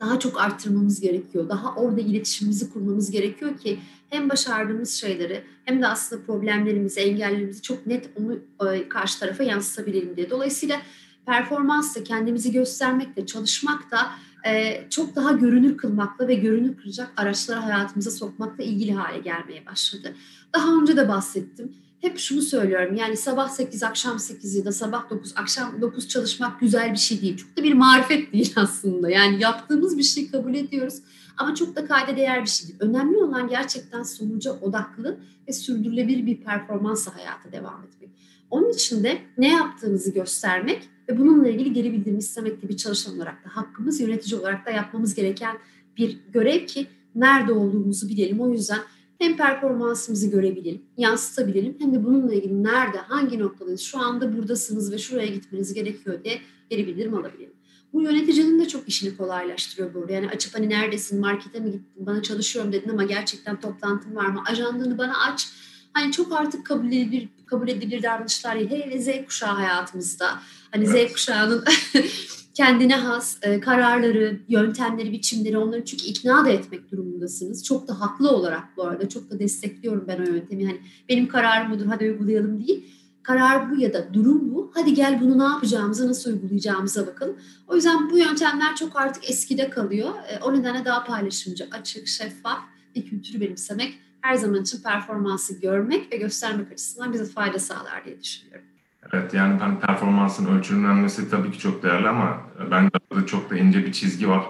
daha 0.00 0.18
çok 0.18 0.40
arttırmamız 0.40 1.00
gerekiyor. 1.00 1.48
Daha 1.48 1.74
orada 1.74 2.00
iletişimimizi 2.00 2.72
kurmamız 2.72 3.10
gerekiyor 3.10 3.58
ki 3.58 3.78
hem 4.10 4.30
başardığımız 4.30 4.94
şeyleri 4.94 5.44
hem 5.64 5.82
de 5.82 5.86
aslında 5.86 6.22
problemlerimizi, 6.22 7.00
engellerimizi 7.00 7.62
çok 7.62 7.86
net 7.86 8.10
onu 8.16 8.38
e, 8.68 8.88
karşı 8.88 9.20
tarafa 9.20 9.42
yansıtabilelim 9.42 10.16
diye. 10.16 10.30
Dolayısıyla 10.30 10.82
performansla 11.26 12.04
kendimizi 12.04 12.52
göstermekle, 12.52 13.26
çalışmak 13.26 13.90
da 13.90 14.10
e, 14.48 14.82
çok 14.90 15.16
daha 15.16 15.32
görünür 15.32 15.76
kılmakla 15.76 16.28
ve 16.28 16.34
görünür 16.34 16.76
kılacak 16.76 17.12
araçları 17.16 17.58
hayatımıza 17.58 18.10
sokmakla 18.10 18.64
ilgili 18.64 18.92
hale 18.92 19.18
gelmeye 19.18 19.66
başladı. 19.66 20.14
Daha 20.54 20.74
önce 20.74 20.96
de 20.96 21.08
bahsettim. 21.08 21.72
Hep 22.00 22.18
şunu 22.18 22.42
söylüyorum 22.42 22.94
yani 22.96 23.16
sabah 23.16 23.48
8 23.48 23.82
akşam 23.82 24.18
8 24.18 24.54
ya 24.54 24.64
da 24.64 24.72
sabah 24.72 25.10
9 25.10 25.32
akşam 25.36 25.80
9 25.80 26.08
çalışmak 26.08 26.60
güzel 26.60 26.92
bir 26.92 26.98
şey 26.98 27.20
değil. 27.20 27.36
Çok 27.36 27.56
da 27.56 27.62
bir 27.62 27.72
marifet 27.72 28.32
değil 28.32 28.52
aslında. 28.56 29.10
Yani 29.10 29.42
yaptığımız 29.42 29.98
bir 29.98 30.02
şeyi 30.02 30.30
kabul 30.30 30.54
ediyoruz 30.54 30.94
ama 31.36 31.54
çok 31.54 31.76
da 31.76 31.86
kayda 31.86 32.16
değer 32.16 32.42
bir 32.42 32.48
şey 32.48 32.68
değil. 32.68 32.78
Önemli 32.80 33.16
olan 33.16 33.48
gerçekten 33.48 34.02
sonuca 34.02 34.52
odaklı 34.52 35.18
ve 35.48 35.52
sürdürülebilir 35.52 36.26
bir 36.26 36.36
performansla 36.36 37.16
hayata 37.16 37.52
devam 37.52 37.84
etmek. 37.84 38.10
Onun 38.50 38.70
için 38.70 39.04
de 39.04 39.18
ne 39.38 39.52
yaptığımızı 39.52 40.12
göstermek 40.12 40.88
ve 41.08 41.18
bununla 41.18 41.48
ilgili 41.48 41.72
geri 41.72 41.92
bildirim 41.92 42.18
istemekte 42.18 42.68
bir 42.68 42.76
çalışan 42.76 43.16
olarak 43.16 43.44
da 43.44 43.56
hakkımız, 43.56 44.00
yönetici 44.00 44.40
olarak 44.40 44.66
da 44.66 44.70
yapmamız 44.70 45.14
gereken 45.14 45.58
bir 45.96 46.18
görev 46.32 46.66
ki 46.66 46.86
nerede 47.14 47.52
olduğumuzu 47.52 48.08
bilelim. 48.08 48.40
O 48.40 48.48
yüzden 48.48 48.78
hem 49.18 49.36
performansımızı 49.36 50.30
görebilelim, 50.30 50.82
yansıtabilelim 50.96 51.76
hem 51.78 51.94
de 51.94 52.04
bununla 52.04 52.34
ilgili 52.34 52.64
nerede, 52.64 52.98
hangi 52.98 53.38
noktadayız, 53.38 53.80
şu 53.80 53.98
anda 53.98 54.36
buradasınız 54.36 54.92
ve 54.92 54.98
şuraya 54.98 55.26
gitmeniz 55.26 55.74
gerekiyor 55.74 56.24
diye 56.24 56.40
geri 56.70 56.86
bildirim 56.86 57.14
alabilelim. 57.14 57.56
Bu 57.92 58.02
yöneticinin 58.02 58.60
de 58.60 58.68
çok 58.68 58.88
işini 58.88 59.16
kolaylaştırıyor 59.16 59.94
burada. 59.94 60.12
Yani 60.12 60.28
açıp 60.28 60.54
hani 60.54 60.68
neredesin, 60.68 61.20
markete 61.20 61.60
mi 61.60 61.72
gittin, 61.72 62.06
bana 62.06 62.22
çalışıyorum 62.22 62.72
dedin 62.72 62.88
ama 62.88 63.04
gerçekten 63.04 63.60
toplantın 63.60 64.16
var 64.16 64.26
mı, 64.26 64.42
ajandanı 64.48 64.98
bana 64.98 65.18
aç. 65.18 65.48
Hani 65.92 66.12
çok 66.12 66.32
artık 66.32 66.66
kabul 66.66 66.86
edilir, 66.86 67.28
kabul 67.46 67.68
edilir 67.68 68.02
davranışlar 68.02 68.58
değil. 68.58 68.70
Hele 68.70 69.00
Z 69.00 69.24
kuşağı 69.26 69.54
hayatımızda. 69.54 70.40
Hani 70.70 70.84
evet. 70.84 71.10
Z 71.10 71.12
kuşağının 71.12 71.64
kendine 72.56 72.96
has 72.96 73.38
e, 73.42 73.60
kararları, 73.60 74.40
yöntemleri, 74.48 75.12
biçimleri 75.12 75.58
onları 75.58 75.84
çünkü 75.84 76.04
ikna 76.04 76.44
da 76.44 76.50
etmek 76.50 76.90
durumundasınız. 76.92 77.64
Çok 77.64 77.88
da 77.88 78.00
haklı 78.00 78.30
olarak 78.30 78.64
bu 78.76 78.84
arada 78.84 79.08
çok 79.08 79.30
da 79.30 79.38
destekliyorum 79.38 80.04
ben 80.08 80.18
o 80.18 80.22
yöntemi. 80.22 80.66
Hani 80.66 80.80
benim 81.08 81.28
kararım 81.28 81.72
budur 81.72 81.86
hadi 81.86 82.04
uygulayalım 82.04 82.66
değil. 82.66 82.84
Karar 83.22 83.70
bu 83.70 83.80
ya 83.80 83.92
da 83.92 84.14
durum 84.14 84.54
bu. 84.54 84.70
Hadi 84.74 84.94
gel 84.94 85.20
bunu 85.20 85.38
ne 85.38 85.42
yapacağımıza, 85.42 86.08
nasıl 86.08 86.32
uygulayacağımıza 86.32 87.06
bakalım. 87.06 87.36
O 87.68 87.74
yüzden 87.74 88.10
bu 88.10 88.18
yöntemler 88.18 88.76
çok 88.76 88.96
artık 88.96 89.30
eskide 89.30 89.70
kalıyor. 89.70 90.10
E, 90.28 90.44
o 90.44 90.54
nedenle 90.54 90.84
daha 90.84 91.04
paylaşımcı, 91.04 91.68
açık, 91.70 92.08
şeffaf 92.08 92.58
bir 92.94 93.06
kültürü 93.06 93.40
benimsemek 93.40 93.98
her 94.20 94.34
zaman 94.34 94.62
için 94.62 94.82
performansı 94.82 95.60
görmek 95.60 96.12
ve 96.12 96.16
göstermek 96.16 96.72
açısından 96.72 97.12
bize 97.12 97.24
fayda 97.24 97.58
sağlar 97.58 98.04
diye 98.04 98.22
düşünüyorum. 98.22 98.66
Evet 99.12 99.34
yani 99.34 99.60
ben 99.60 99.80
performansın 99.80 100.58
ölçümlenmesi 100.58 101.30
tabii 101.30 101.50
ki 101.50 101.58
çok 101.58 101.82
değerli 101.82 102.08
ama 102.08 102.42
bence 102.70 102.90
burada 103.10 103.26
çok 103.26 103.50
da 103.50 103.56
ince 103.56 103.86
bir 103.86 103.92
çizgi 103.92 104.28
var. 104.28 104.42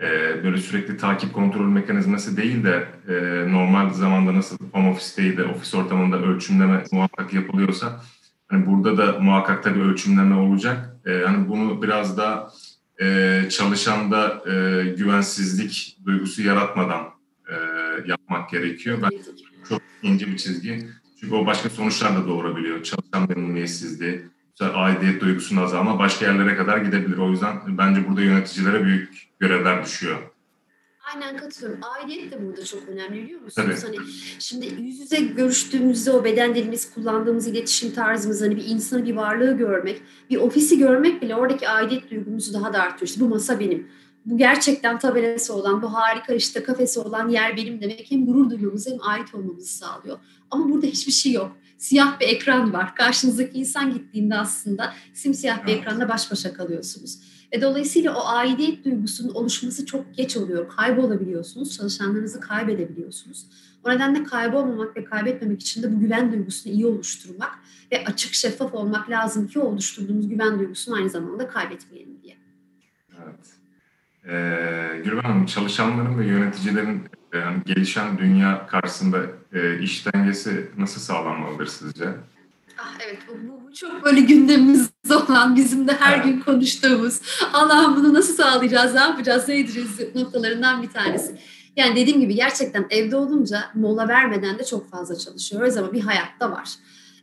Ee, 0.00 0.44
böyle 0.44 0.58
sürekli 0.58 0.96
takip 0.96 1.32
kontrol 1.32 1.68
mekanizması 1.68 2.36
değil 2.36 2.64
de 2.64 2.88
e, 3.08 3.14
normal 3.52 3.90
zamanda 3.90 4.34
nasıl 4.34 4.56
home 4.72 4.90
office'teydi, 4.90 5.42
ofis 5.42 5.74
ortamında 5.74 6.18
ölçümleme 6.18 6.84
muhakkak 6.92 7.32
yapılıyorsa 7.32 8.00
hani 8.48 8.66
burada 8.66 8.98
da 8.98 9.18
muhakkak 9.20 9.64
tabii 9.64 9.80
ölçümleme 9.80 10.34
olacak. 10.34 10.96
Ee, 11.06 11.22
hani 11.26 11.48
bunu 11.48 11.82
biraz 11.82 12.18
da 12.18 12.50
e, 13.00 13.40
çalışanda 13.50 14.42
e, 14.46 14.84
güvensizlik 14.88 15.98
duygusu 16.06 16.42
yaratmadan 16.42 17.04
e, 17.48 17.54
yapmak 18.06 18.50
gerekiyor. 18.50 18.98
Ben 19.02 19.10
çok 19.68 19.82
ince 20.02 20.26
bir 20.26 20.36
çizgi. 20.36 20.88
Çünkü 21.24 21.36
o 21.36 21.46
başka 21.46 21.70
sonuçlar 21.70 22.16
da 22.16 22.28
doğurabiliyor. 22.28 22.82
Çalışan 22.82 23.28
memnuniyetsizliği, 23.28 24.22
aidiyet 24.60 25.20
duygusunu 25.20 25.60
azalma 25.60 25.98
başka 25.98 26.26
yerlere 26.26 26.56
kadar 26.56 26.78
gidebilir. 26.78 27.18
O 27.18 27.30
yüzden 27.30 27.60
bence 27.68 28.08
burada 28.08 28.20
yöneticilere 28.22 28.84
büyük 28.84 29.28
görevler 29.40 29.84
düşüyor. 29.84 30.18
Aynen 31.14 31.36
katılıyorum. 31.36 31.80
Aidiyet 31.82 32.32
de 32.32 32.46
burada 32.46 32.64
çok 32.64 32.88
önemli 32.88 33.22
biliyor 33.22 33.40
musunuz? 33.40 33.80
Tabii. 33.82 33.96
Hani 33.96 34.06
şimdi 34.38 34.66
yüz 34.66 35.00
yüze 35.00 35.20
görüştüğümüzde 35.20 36.10
o 36.10 36.24
beden 36.24 36.54
dilimiz, 36.54 36.94
kullandığımız 36.94 37.46
iletişim 37.46 37.92
tarzımız, 37.92 38.42
hani 38.42 38.56
bir 38.56 38.64
insanı, 38.64 39.04
bir 39.04 39.16
varlığı 39.16 39.56
görmek, 39.56 40.02
bir 40.30 40.36
ofisi 40.36 40.78
görmek 40.78 41.22
bile 41.22 41.34
oradaki 41.34 41.68
aidiyet 41.68 42.10
duygumuzu 42.10 42.54
daha 42.54 42.72
da 42.72 42.82
artıyor. 42.82 43.08
İşte 43.08 43.20
bu 43.20 43.28
masa 43.28 43.60
benim. 43.60 43.88
Bu 44.26 44.38
gerçekten 44.38 44.98
tabelası 44.98 45.54
olan, 45.54 45.82
bu 45.82 45.94
harika 45.94 46.34
işte 46.34 46.62
kafesi 46.62 47.00
olan 47.00 47.28
yer 47.28 47.56
benim 47.56 47.80
demek 47.80 48.10
hem 48.10 48.26
gurur 48.26 48.50
duymamızı 48.50 48.90
hem 48.90 48.98
ait 49.02 49.34
olmamızı 49.34 49.74
sağlıyor. 49.74 50.18
Ama 50.50 50.68
burada 50.68 50.86
hiçbir 50.86 51.12
şey 51.12 51.32
yok. 51.32 51.56
Siyah 51.78 52.20
bir 52.20 52.28
ekran 52.28 52.72
var. 52.72 52.94
Karşınızdaki 52.94 53.58
insan 53.58 53.92
gittiğinde 53.92 54.36
aslında 54.36 54.92
simsiyah 55.14 55.66
bir 55.66 55.72
evet. 55.72 55.80
ekranda 55.80 56.08
baş 56.08 56.30
başa 56.30 56.52
kalıyorsunuz. 56.52 57.18
Ve 57.52 57.62
dolayısıyla 57.62 58.14
o 58.16 58.26
aidiyet 58.26 58.84
duygusunun 58.84 59.34
oluşması 59.34 59.86
çok 59.86 60.14
geç 60.14 60.36
oluyor. 60.36 60.68
Kaybolabiliyorsunuz, 60.68 61.76
çalışanlarınızı 61.76 62.40
kaybedebiliyorsunuz. 62.40 63.46
O 63.84 63.90
nedenle 63.90 64.24
kaybolmamak 64.24 64.96
ve 64.96 65.04
kaybetmemek 65.04 65.60
için 65.60 65.82
de 65.82 65.96
bu 65.96 66.00
güven 66.00 66.32
duygusunu 66.32 66.72
iyi 66.72 66.86
oluşturmak 66.86 67.58
ve 67.92 68.04
açık 68.04 68.34
şeffaf 68.34 68.74
olmak 68.74 69.10
lazım 69.10 69.48
ki 69.48 69.58
oluşturduğumuz 69.58 70.28
güven 70.28 70.58
duygusunu 70.58 70.94
aynı 70.94 71.10
zamanda 71.10 71.48
kaybetmeyelim 71.48 72.22
diye. 72.22 72.36
Evet. 73.24 73.53
Ee, 74.28 75.02
Gülben 75.04 75.22
Hanım, 75.22 75.46
çalışanların 75.46 76.18
ve 76.18 76.26
yöneticilerin 76.26 77.02
yani 77.34 77.56
gelişen 77.66 78.18
dünya 78.18 78.66
karşısında 78.66 79.18
e, 79.52 79.78
iş 79.78 80.06
dengesi 80.06 80.70
nasıl 80.78 81.00
sağlanmalıdır 81.00 81.66
sizce? 81.66 82.08
Ah 82.78 82.94
evet 83.06 83.18
bu, 83.28 83.48
bu, 83.48 83.68
bu 83.68 83.74
çok 83.74 84.04
böyle 84.04 84.20
gündemimizde 84.20 85.16
olan 85.28 85.56
bizim 85.56 85.88
de 85.88 85.92
her 85.92 86.14
evet. 86.14 86.24
gün 86.24 86.40
konuştuğumuz 86.40 87.20
Allah'ım 87.52 87.96
bunu 87.96 88.14
nasıl 88.14 88.34
sağlayacağız 88.34 88.94
ne 88.94 89.00
yapacağız 89.00 89.48
ne 89.48 89.58
edeceğiz 89.58 90.00
noktalarından 90.14 90.82
bir 90.82 90.90
tanesi. 90.90 91.38
Yani 91.76 91.96
dediğim 91.96 92.20
gibi 92.20 92.34
gerçekten 92.34 92.86
evde 92.90 93.16
olunca 93.16 93.64
mola 93.74 94.08
vermeden 94.08 94.58
de 94.58 94.64
çok 94.64 94.90
fazla 94.90 95.18
çalışıyoruz 95.18 95.76
ama 95.76 95.92
bir 95.92 96.00
hayatta 96.00 96.50
var. 96.50 96.68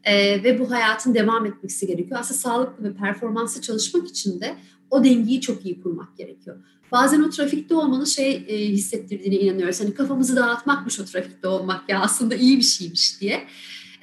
Ee, 0.03 0.43
ve 0.43 0.59
bu 0.59 0.71
hayatın 0.71 1.13
devam 1.13 1.45
etmesi 1.45 1.87
gerekiyor. 1.87 2.19
Aslında 2.19 2.39
sağlıklı 2.39 2.83
ve 2.83 2.93
performanslı 2.93 3.61
çalışmak 3.61 4.07
için 4.07 4.41
de 4.41 4.55
o 4.91 5.03
dengeyi 5.03 5.41
çok 5.41 5.65
iyi 5.65 5.81
kurmak 5.81 6.17
gerekiyor. 6.17 6.57
Bazen 6.91 7.21
o 7.21 7.29
trafikte 7.29 7.75
olmanın 7.75 8.05
şey 8.05 8.45
e, 8.47 8.57
hissettirdiğine 8.57 9.35
inanıyoruz. 9.35 9.81
Hani 9.81 9.93
kafamızı 9.93 10.35
dağıtmakmış 10.35 10.99
o 10.99 11.05
trafikte 11.05 11.47
olmak 11.47 11.89
ya 11.89 11.99
aslında 11.99 12.35
iyi 12.35 12.57
bir 12.57 12.63
şeymiş 12.63 13.21
diye. 13.21 13.47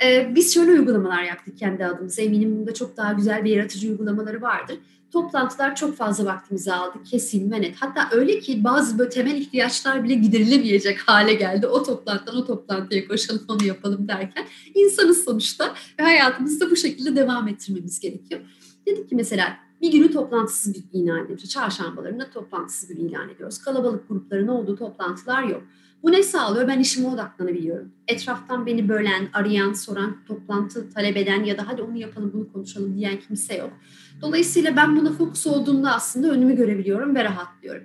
E, 0.04 0.32
biz 0.34 0.54
şöyle 0.54 0.70
uygulamalar 0.70 1.22
yaptık 1.22 1.58
kendi 1.58 1.86
adımıza. 1.86 2.22
Eminim 2.22 2.56
bunda 2.56 2.74
çok 2.74 2.96
daha 2.96 3.12
güzel 3.12 3.44
ve 3.44 3.50
yaratıcı 3.50 3.88
uygulamaları 3.88 4.42
vardır. 4.42 4.78
Toplantılar 5.12 5.76
çok 5.76 5.96
fazla 5.96 6.24
vaktimizi 6.24 6.72
aldı. 6.72 6.98
Kesin 7.10 7.50
ve 7.50 7.60
net. 7.62 7.76
Hatta 7.76 8.08
öyle 8.12 8.40
ki 8.40 8.64
bazı 8.64 8.98
böyle 8.98 9.10
temel 9.10 9.34
ihtiyaçlar 9.34 10.04
bile 10.04 10.14
giderilemeyecek 10.14 10.98
hale 10.98 11.34
geldi. 11.34 11.66
O 11.66 11.82
toplantıdan 11.82 12.36
o 12.36 12.46
toplantıya 12.46 13.08
koşalım 13.08 13.44
onu 13.48 13.64
yapalım 13.64 14.08
derken. 14.08 14.46
insanız 14.74 15.24
sonuçta 15.24 15.74
ve 15.98 16.02
hayatımızı 16.02 16.60
da 16.60 16.70
bu 16.70 16.76
şekilde 16.76 17.16
devam 17.16 17.48
ettirmemiz 17.48 18.00
gerekiyor. 18.00 18.40
Dedik 18.86 19.08
ki 19.08 19.14
mesela 19.14 19.67
bir 19.80 19.92
günü 19.92 20.10
toplantısız 20.10 20.74
bir 20.74 20.82
ilan 20.92 21.24
ediyoruz. 21.24 21.48
Çarşambalarında 21.48 22.30
toplantısız 22.30 22.88
günü 22.88 23.08
ilan 23.08 23.28
ediyoruz. 23.28 23.58
Kalabalık 23.58 24.08
grupların 24.08 24.48
olduğu 24.48 24.76
toplantılar 24.76 25.42
yok. 25.42 25.62
Bu 26.02 26.12
ne 26.12 26.22
sağlıyor? 26.22 26.68
Ben 26.68 26.80
işime 26.80 27.08
odaklanabiliyorum. 27.08 27.92
Etraftan 28.08 28.66
beni 28.66 28.88
bölen, 28.88 29.28
arayan, 29.32 29.72
soran, 29.72 30.16
toplantı 30.28 30.90
talep 30.90 31.16
eden 31.16 31.44
ya 31.44 31.58
da 31.58 31.68
hadi 31.68 31.82
onu 31.82 31.96
yapalım, 31.96 32.30
bunu 32.34 32.52
konuşalım 32.52 32.96
diyen 32.96 33.20
kimse 33.28 33.54
yok. 33.54 33.72
Dolayısıyla 34.20 34.76
ben 34.76 34.96
buna 34.96 35.12
fokus 35.12 35.46
olduğumda 35.46 35.94
aslında 35.94 36.30
önümü 36.30 36.56
görebiliyorum 36.56 37.14
ve 37.14 37.24
rahatlıyorum. 37.24 37.82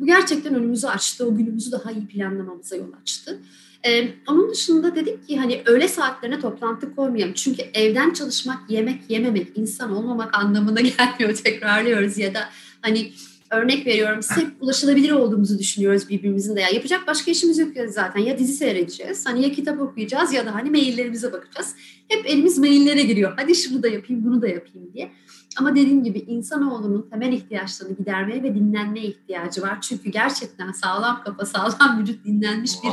Bu 0.00 0.06
gerçekten 0.06 0.54
önümüzü 0.54 0.86
açtı, 0.86 1.26
o 1.26 1.36
günümüzü 1.36 1.72
daha 1.72 1.92
iyi 1.92 2.06
planlamamıza 2.06 2.76
yol 2.76 2.92
açtı. 3.02 3.40
Ee, 3.86 4.08
onun 4.28 4.50
dışında 4.50 4.94
dedik 4.94 5.28
ki 5.28 5.38
hani 5.38 5.62
öğle 5.66 5.88
saatlerine 5.88 6.40
toplantı 6.40 6.94
koymayalım. 6.94 7.34
Çünkü 7.34 7.62
evden 7.74 8.12
çalışmak, 8.12 8.70
yemek 8.70 9.00
yememek, 9.08 9.48
insan 9.54 9.92
olmamak 9.92 10.38
anlamına 10.38 10.80
gelmiyor 10.98 11.36
tekrarlıyoruz 11.44 12.18
ya 12.18 12.34
da 12.34 12.48
hani 12.82 13.12
örnek 13.56 13.86
veriyorum 13.86 14.20
hep 14.34 14.48
ulaşılabilir 14.60 15.10
olduğumuzu 15.10 15.58
düşünüyoruz 15.58 16.08
birbirimizin 16.08 16.56
de. 16.56 16.60
Ya 16.60 16.68
yapacak 16.68 17.06
başka 17.06 17.30
işimiz 17.30 17.58
yok 17.58 17.68
zaten. 17.88 18.20
Ya 18.20 18.38
dizi 18.38 18.52
seyredeceğiz, 18.52 19.26
hani 19.26 19.42
ya 19.42 19.52
kitap 19.52 19.80
okuyacağız 19.80 20.32
ya 20.32 20.46
da 20.46 20.54
hani 20.54 20.70
maillerimize 20.70 21.32
bakacağız. 21.32 21.74
Hep 22.08 22.26
elimiz 22.26 22.58
maillere 22.58 23.02
giriyor. 23.02 23.32
Hadi 23.36 23.54
şunu 23.54 23.82
da 23.82 23.88
yapayım, 23.88 24.24
bunu 24.24 24.42
da 24.42 24.48
yapayım 24.48 24.90
diye. 24.94 25.10
Ama 25.58 25.76
dediğim 25.76 26.04
gibi 26.04 26.18
insanoğlunun 26.18 27.08
temel 27.10 27.32
ihtiyaçlarını 27.32 27.96
gidermeye 27.96 28.42
ve 28.42 28.54
dinlenmeye 28.54 29.06
ihtiyacı 29.06 29.62
var. 29.62 29.80
Çünkü 29.80 30.10
gerçekten 30.10 30.72
sağlam 30.72 31.22
kafa, 31.24 31.46
sağlam 31.46 32.00
vücut 32.00 32.24
dinlenmiş 32.24 32.72
bir 32.84 32.90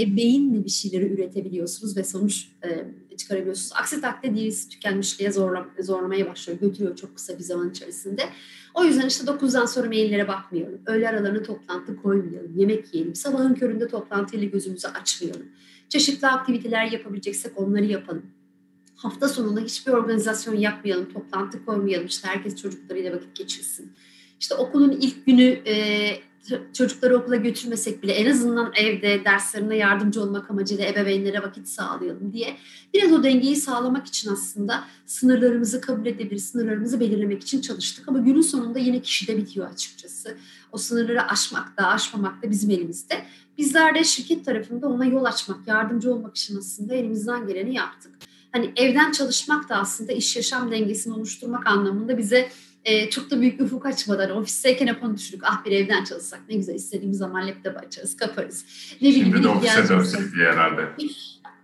e, 0.00 0.16
beyinle 0.16 0.64
bir 0.64 0.70
şeyleri 0.70 1.12
üretebiliyorsunuz 1.12 1.96
ve 1.96 2.04
sonuç 2.04 2.48
e, 2.64 2.68
çıkarabiliyorsunuz. 3.20 3.72
Aksi 3.74 4.00
takdirde 4.00 4.36
dirisi 4.36 4.68
tükenmişliğe 4.68 5.32
zorla, 5.32 5.66
zorlamaya 5.80 6.28
başlıyor, 6.28 6.58
götürüyor 6.60 6.96
çok 6.96 7.16
kısa 7.16 7.38
bir 7.38 7.42
zaman 7.42 7.70
içerisinde. 7.70 8.22
O 8.74 8.84
yüzden 8.84 9.08
işte 9.08 9.24
9'dan 9.24 9.66
sonra 9.66 9.86
maillere 9.86 10.28
bakmayalım. 10.28 10.80
Öğle 10.86 11.08
aralarına 11.08 11.42
toplantı 11.42 11.96
koymayalım. 11.96 12.52
Yemek 12.56 12.94
yiyelim. 12.94 13.14
Sabahın 13.14 13.54
köründe 13.54 13.88
toplantıyla 13.88 14.48
gözümüzü 14.48 14.88
açmayalım. 14.88 15.46
Çeşitli 15.88 16.28
aktiviteler 16.28 16.84
yapabileceksek 16.84 17.60
onları 17.60 17.84
yapalım 17.84 18.22
hafta 19.02 19.28
sonunda 19.28 19.60
hiçbir 19.60 19.92
organizasyon 19.92 20.54
yapmayalım, 20.54 21.12
toplantı 21.12 21.64
koymayalım. 21.64 22.06
İşte 22.06 22.28
herkes 22.28 22.56
çocuklarıyla 22.56 23.12
vakit 23.12 23.36
geçirsin. 23.36 23.92
İşte 24.40 24.54
okulun 24.54 24.90
ilk 24.90 25.26
günü 25.26 25.42
e, 25.42 25.74
çocukları 26.72 27.16
okula 27.16 27.36
götürmesek 27.36 28.02
bile 28.02 28.12
en 28.12 28.30
azından 28.30 28.72
evde 28.76 29.24
derslerine 29.24 29.76
yardımcı 29.76 30.22
olmak 30.22 30.50
amacıyla 30.50 30.86
ebeveynlere 30.86 31.42
vakit 31.42 31.68
sağlayalım 31.68 32.32
diye 32.32 32.56
biraz 32.94 33.12
o 33.12 33.22
dengeyi 33.22 33.56
sağlamak 33.56 34.06
için 34.06 34.32
aslında 34.32 34.84
sınırlarımızı 35.06 35.80
kabul 35.80 36.06
edebilir, 36.06 36.38
sınırlarımızı 36.38 37.00
belirlemek 37.00 37.42
için 37.42 37.60
çalıştık. 37.60 38.08
Ama 38.08 38.18
günün 38.18 38.40
sonunda 38.40 38.78
yine 38.78 39.02
kişide 39.02 39.36
bitiyor 39.36 39.70
açıkçası. 39.70 40.36
O 40.72 40.78
sınırları 40.78 41.22
aşmak 41.22 41.76
da 41.76 41.86
aşmamak 41.86 42.42
da 42.42 42.50
bizim 42.50 42.70
elimizde. 42.70 43.24
Bizler 43.58 43.94
de 43.94 44.04
şirket 44.04 44.44
tarafında 44.44 44.88
ona 44.88 45.04
yol 45.04 45.24
açmak, 45.24 45.68
yardımcı 45.68 46.14
olmak 46.14 46.36
için 46.36 46.58
aslında 46.58 46.94
elimizden 46.94 47.46
geleni 47.46 47.74
yaptık. 47.74 48.12
Hani 48.52 48.72
evden 48.76 49.12
çalışmak 49.12 49.68
da 49.68 49.76
aslında 49.76 50.12
iş 50.12 50.36
yaşam 50.36 50.70
dengesini 50.70 51.14
oluşturmak 51.14 51.66
anlamında 51.66 52.18
bize 52.18 52.48
e, 52.84 53.10
çok 53.10 53.30
da 53.30 53.40
büyük 53.40 53.60
ufuk 53.60 53.86
açmadan 53.86 54.30
ofisteyken 54.30 54.86
hep 54.86 55.02
onu 55.02 55.16
düşündük. 55.16 55.42
Ah 55.44 55.64
bir 55.64 55.72
evden 55.72 56.04
çalışsak 56.04 56.40
ne 56.48 56.54
güzel 56.54 56.74
istediğimiz 56.74 57.18
zaman 57.18 57.46
laptop 57.46 57.76
açarız, 57.76 58.16
kaparız. 58.16 58.64
Ne 59.02 59.12
Şimdi 59.12 59.42
de 59.42 59.48
ofise 59.48 59.88
dönsek 59.88 60.32
diye 60.34 60.52
herhalde. 60.52 60.88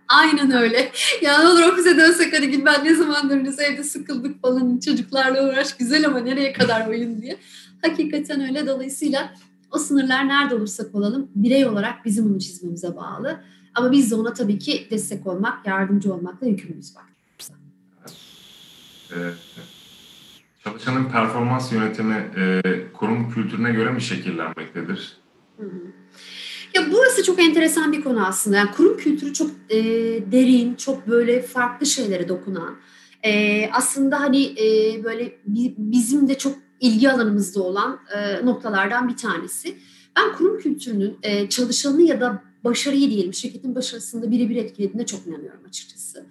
Aynen 0.07 0.51
öyle. 0.51 0.91
Ya 1.21 1.39
ne 1.39 1.47
olur 1.47 1.73
ofise 1.73 1.97
dönsek 1.97 2.33
hadi 2.37 2.51
git 2.51 2.65
ben 2.65 2.85
ne 2.85 2.95
zaman 2.95 3.29
dönürüz 3.29 3.59
evde 3.59 3.83
sıkıldık 3.83 4.41
falan 4.41 4.79
çocuklarla 4.79 5.49
uğraş 5.49 5.77
güzel 5.77 6.05
ama 6.05 6.19
nereye 6.19 6.53
kadar 6.53 6.87
oyun 6.87 7.21
diye. 7.21 7.37
Hakikaten 7.81 8.41
öyle 8.41 8.67
dolayısıyla 8.67 9.33
o 9.71 9.77
sınırlar 9.77 10.27
nerede 10.27 10.55
olursak 10.55 10.95
olalım 10.95 11.31
birey 11.35 11.65
olarak 11.65 12.05
bizim 12.05 12.25
onu 12.25 12.39
çizmemize 12.39 12.95
bağlı. 12.95 13.43
Ama 13.75 13.91
biz 13.91 14.11
de 14.11 14.15
ona 14.15 14.33
tabii 14.33 14.59
ki 14.59 14.87
destek 14.91 15.27
olmak, 15.27 15.67
yardımcı 15.67 16.13
olmakla 16.13 16.47
yükümlüyüz 16.47 16.95
bak. 16.95 17.05
Evet. 19.15 19.35
Çalışanın 20.67 21.05
performans 21.05 21.71
yönetimi 21.71 22.31
e, 22.37 22.61
kurum 22.93 23.31
kültürüne 23.31 23.71
göre 23.71 23.91
mi 23.91 24.01
şekillenmektedir? 24.01 25.17
Ya 26.73 26.81
burası 26.91 27.23
çok 27.23 27.39
enteresan 27.39 27.91
bir 27.91 28.01
konu 28.01 28.25
aslında. 28.25 28.57
Yani 28.57 28.71
kurum 28.71 28.97
kültürü 28.97 29.33
çok 29.33 29.51
e, 29.69 29.77
derin, 30.31 30.75
çok 30.75 31.07
böyle 31.07 31.41
farklı 31.41 31.85
şeylere 31.85 32.29
dokunan. 32.29 32.75
E, 33.23 33.69
aslında 33.71 34.19
hani 34.19 34.43
e, 34.45 35.03
böyle 35.03 35.37
bizim 35.77 36.27
de 36.27 36.37
çok 36.37 36.55
ilgi 36.79 37.11
alanımızda 37.11 37.63
olan 37.63 37.99
e, 38.15 38.45
noktalardan 38.45 39.09
bir 39.09 39.17
tanesi. 39.17 39.77
Ben 40.17 40.35
kurum 40.35 40.59
kültürünün 40.59 41.17
e, 41.23 41.49
çalışanı 41.49 42.01
ya 42.01 42.21
da 42.21 42.43
başarıyı 42.63 43.09
diyelim, 43.09 43.33
şirketin 43.33 43.75
başarısında 43.75 44.31
birebir 44.31 44.55
etkilediğine 44.55 45.05
çok 45.05 45.27
inanıyorum 45.27 45.61
açıkçası. 45.67 46.25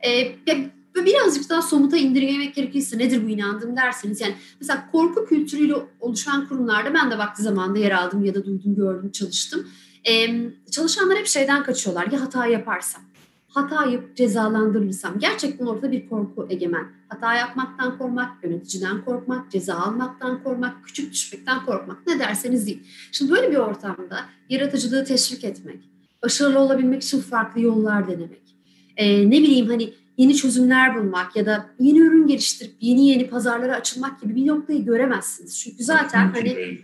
E, 0.00 0.10
ya 0.46 0.56
birazcık 0.94 1.50
daha 1.50 1.62
somuta 1.62 1.96
indirgemek 1.96 2.54
gerekirse 2.54 2.98
nedir 2.98 3.24
bu 3.24 3.28
inandığım 3.28 3.76
derseniz 3.76 4.20
yani 4.20 4.34
mesela 4.60 4.88
korku 4.92 5.26
kültürüyle 5.26 5.74
oluşan 6.00 6.48
kurumlarda 6.48 6.94
ben 6.94 7.10
de 7.10 7.18
vakti 7.18 7.42
zamanında 7.42 7.78
yer 7.78 7.90
aldım 7.90 8.24
ya 8.24 8.34
da 8.34 8.44
duydum, 8.44 8.74
gördüm, 8.74 9.10
çalıştım. 9.10 9.68
Ee, 10.08 10.50
çalışanlar 10.70 11.18
hep 11.18 11.26
şeyden 11.26 11.62
kaçıyorlar 11.62 12.06
ya 12.06 12.20
hata 12.20 12.46
yaparsam, 12.46 13.02
hata 13.48 13.86
yapıp 13.86 14.16
cezalandırırsam 14.16 15.18
gerçekten 15.18 15.66
ortada 15.66 15.92
bir 15.92 16.08
korku 16.08 16.46
egemen. 16.50 16.86
Hata 17.08 17.34
yapmaktan 17.34 17.98
korkmak, 17.98 18.44
yöneticiden 18.44 19.04
korkmak, 19.04 19.50
ceza 19.50 19.74
almaktan 19.74 20.42
korkmak, 20.42 20.84
küçük 20.84 21.12
düşmekten 21.12 21.64
korkmak 21.64 22.06
ne 22.06 22.18
derseniz 22.18 22.66
deyin. 22.66 22.82
Şimdi 23.12 23.32
böyle 23.32 23.50
bir 23.50 23.56
ortamda 23.56 24.24
yaratıcılığı 24.48 25.04
teşvik 25.04 25.44
etmek, 25.44 25.90
başarılı 26.22 26.58
olabilmek 26.58 27.02
için 27.02 27.20
farklı 27.20 27.60
yollar 27.60 28.08
denemek, 28.08 28.56
ee, 28.96 29.30
ne 29.30 29.42
bileyim 29.42 29.66
hani 29.66 29.92
yeni 30.16 30.36
çözümler 30.36 30.96
bulmak 30.96 31.36
ya 31.36 31.46
da 31.46 31.66
yeni 31.78 31.98
ürün 31.98 32.26
geliştirip 32.26 32.74
yeni 32.80 33.08
yeni 33.08 33.30
pazarlara 33.30 33.76
açılmak 33.76 34.20
gibi 34.20 34.34
bir 34.34 34.46
noktayı 34.46 34.84
göremezsiniz. 34.84 35.60
Çünkü 35.60 35.84
zaten 35.84 36.32
hani 36.32 36.78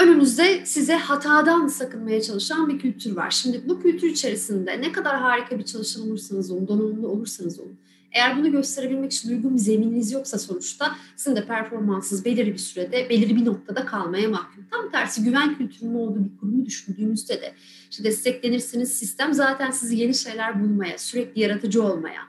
önünüzde 0.00 0.66
size 0.66 0.94
hatadan 0.94 1.66
sakınmaya 1.66 2.22
çalışan 2.22 2.68
bir 2.68 2.78
kültür 2.78 3.16
var. 3.16 3.30
Şimdi 3.30 3.62
bu 3.68 3.82
kültür 3.82 4.10
içerisinde 4.10 4.80
ne 4.80 4.92
kadar 4.92 5.20
harika 5.20 5.58
bir 5.58 5.64
çalışan 5.64 6.02
olursanız 6.02 6.50
olun, 6.50 6.68
donanımlı 6.68 7.08
olursanız 7.08 7.60
olun. 7.60 7.78
Eğer 8.12 8.38
bunu 8.38 8.52
gösterebilmek 8.52 9.12
için 9.12 9.30
uygun 9.30 9.54
bir 9.54 9.58
zemininiz 9.58 10.12
yoksa 10.12 10.38
sonuçta 10.38 10.96
sizin 11.16 11.36
de 11.36 11.46
performansınız 11.46 12.24
belirli 12.24 12.52
bir 12.52 12.58
sürede, 12.58 13.08
belirli 13.10 13.36
bir 13.36 13.44
noktada 13.44 13.86
kalmaya 13.86 14.28
mahkum. 14.28 14.64
Tam 14.70 14.90
tersi 14.90 15.24
güven 15.24 15.58
kültürünün 15.58 15.94
olduğu 15.94 16.24
bir 16.24 16.36
kurumu 16.40 16.66
düşündüğünüzde 16.66 17.40
de 17.40 17.54
işte 17.90 18.04
desteklenirsiniz. 18.04 18.92
Sistem 18.92 19.34
zaten 19.34 19.70
sizi 19.70 19.96
yeni 19.96 20.14
şeyler 20.14 20.62
bulmaya, 20.62 20.98
sürekli 20.98 21.40
yaratıcı 21.40 21.82
olmaya, 21.82 22.20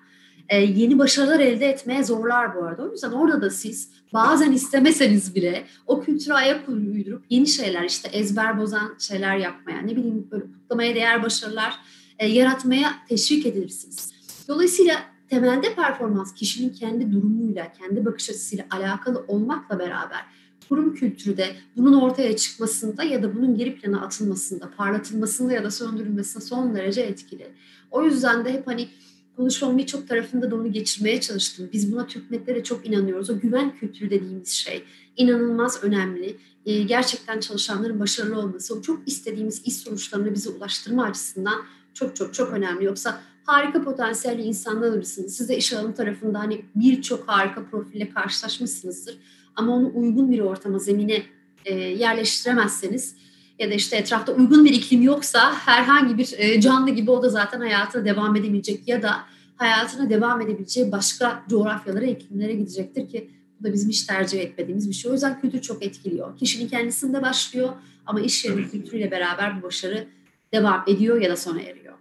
e, 0.49 0.57
yeni 0.57 0.99
başarılar 0.99 1.39
elde 1.39 1.69
etmeye 1.69 2.03
zorlar 2.03 2.55
bu 2.55 2.63
arada. 2.63 2.83
O 2.83 2.91
yüzden 2.91 3.12
orada 3.12 3.41
da 3.41 3.49
siz 3.49 3.89
bazen 4.13 4.51
istemeseniz 4.51 5.35
bile 5.35 5.63
o 5.88 6.01
kültüre 6.01 6.33
ayak 6.33 6.69
uydurup 6.69 7.25
yeni 7.29 7.47
şeyler 7.47 7.83
işte 7.83 8.09
ezber 8.09 8.59
bozan 8.59 8.95
şeyler 8.99 9.38
yapmaya, 9.38 9.81
ne 9.81 9.95
bileyim 9.95 10.27
böyle 10.31 10.43
kutlamaya 10.43 10.95
değer 10.95 11.23
başarılar 11.23 11.73
e, 12.19 12.27
yaratmaya 12.27 12.93
teşvik 13.09 13.45
edilirsiniz. 13.45 14.12
Dolayısıyla 14.47 14.95
temelde 15.29 15.75
performans 15.75 16.33
kişinin 16.33 16.69
kendi 16.69 17.12
durumuyla, 17.12 17.71
kendi 17.79 18.05
bakış 18.05 18.29
açısıyla 18.29 18.65
alakalı 18.71 19.25
olmakla 19.27 19.79
beraber 19.79 20.25
kurum 20.69 20.93
kültürü 20.93 21.38
de 21.38 21.47
bunun 21.77 22.01
ortaya 22.01 22.35
çıkmasında 22.35 23.03
ya 23.03 23.23
da 23.23 23.35
bunun 23.35 23.57
geri 23.57 23.75
plana 23.75 24.01
atılmasında, 24.01 24.71
parlatılmasında 24.77 25.53
ya 25.53 25.63
da 25.63 25.71
söndürülmesinde 25.71 26.43
son 26.43 26.75
derece 26.75 27.01
etkili. 27.01 27.47
O 27.91 28.03
yüzden 28.03 28.45
de 28.45 28.53
hep 28.53 28.67
hani 28.67 28.88
konuşmamın 29.35 29.77
birçok 29.77 30.07
tarafında 30.07 30.51
da 30.51 30.55
onu 30.55 30.71
geçirmeye 30.71 31.21
çalıştım. 31.21 31.69
Biz 31.73 31.91
buna 31.91 32.07
Türknetlere 32.07 32.63
çok 32.63 32.87
inanıyoruz. 32.87 33.29
O 33.29 33.39
güven 33.39 33.75
kültürü 33.75 34.09
dediğimiz 34.09 34.49
şey 34.49 34.83
inanılmaz 35.17 35.83
önemli. 35.83 36.35
Ee, 36.65 36.83
gerçekten 36.83 37.39
çalışanların 37.39 37.99
başarılı 37.99 38.39
olması, 38.39 38.75
o 38.75 38.81
çok 38.81 39.07
istediğimiz 39.07 39.61
iş 39.65 39.73
sonuçlarını 39.73 40.33
bize 40.33 40.49
ulaştırma 40.49 41.03
açısından 41.03 41.61
çok 41.93 42.15
çok 42.15 42.33
çok 42.33 42.53
önemli. 42.53 42.85
Yoksa 42.85 43.21
harika 43.43 43.83
potansiyelli 43.83 44.41
insanlar 44.41 44.87
alırsınız. 44.87 45.35
Siz 45.35 45.49
de 45.49 45.57
iş 45.57 45.73
alım 45.73 45.93
tarafında 45.93 46.39
hani 46.39 46.65
birçok 46.75 47.27
harika 47.27 47.65
profille 47.65 48.09
karşılaşmışsınızdır. 48.09 49.17
Ama 49.55 49.75
onu 49.75 49.91
uygun 49.95 50.31
bir 50.31 50.39
ortama, 50.39 50.79
zemine 50.79 51.23
e, 51.65 51.73
yerleştiremezseniz 51.75 53.15
ya 53.59 53.69
da 53.69 53.73
işte 53.73 53.97
etrafta 53.97 54.31
uygun 54.31 54.65
bir 54.65 54.73
iklim 54.73 55.01
yoksa 55.01 55.53
herhangi 55.53 56.17
bir 56.17 56.33
e, 56.37 56.61
canlı 56.61 56.89
gibi 56.89 57.11
o 57.11 57.23
da 57.23 57.29
zaten 57.29 57.59
hayatına 57.59 58.05
devam 58.05 58.35
edemeyecek 58.35 58.87
ya 58.87 59.01
da 59.01 59.19
hayatına 59.55 60.09
devam 60.09 60.41
edebileceği 60.41 60.91
başka 60.91 61.43
coğrafyalara, 61.49 62.05
iklimlere 62.05 62.53
gidecektir 62.53 63.09
ki 63.09 63.29
bu 63.59 63.63
da 63.63 63.73
bizim 63.73 63.89
hiç 63.89 64.03
tercih 64.03 64.39
etmediğimiz 64.39 64.89
bir 64.89 64.93
şey. 64.93 65.11
O 65.11 65.13
yüzden 65.13 65.41
kültür 65.41 65.61
çok 65.61 65.83
etkiliyor. 65.83 66.37
Kişinin 66.37 66.67
kendisinde 66.67 67.21
başlıyor 67.21 67.69
ama 68.05 68.21
iş 68.21 68.45
yeri 68.45 68.69
kültürüyle 68.69 69.11
beraber 69.11 69.59
bu 69.61 69.63
başarı 69.63 70.07
devam 70.53 70.83
ediyor 70.87 71.21
ya 71.21 71.29
da 71.29 71.37
sona 71.37 71.61
eriyor. 71.61 71.93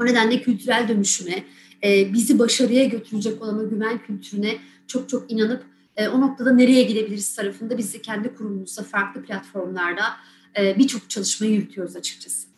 O 0.00 0.06
nedenle 0.06 0.42
kültürel 0.42 0.88
dönüşüme, 0.88 1.44
e, 1.84 2.12
bizi 2.12 2.38
başarıya 2.38 2.84
götürecek 2.84 3.42
olan 3.42 3.66
o 3.66 3.70
güven 3.70 3.98
kültürüne 3.98 4.58
çok 4.86 5.08
çok 5.08 5.32
inanıp 5.32 5.64
e, 5.96 6.08
o 6.08 6.20
noktada 6.20 6.52
nereye 6.52 6.82
gidebiliriz 6.82 7.36
tarafında 7.36 7.78
biz 7.78 7.94
de 7.94 8.02
kendi 8.02 8.34
kurumumuzda 8.34 8.82
farklı 8.82 9.22
platformlarda 9.22 10.04
e, 10.58 10.78
birçok 10.78 11.10
çalışmayı 11.10 11.52
yürütüyoruz 11.52 11.96
açıkçası. 11.96 12.52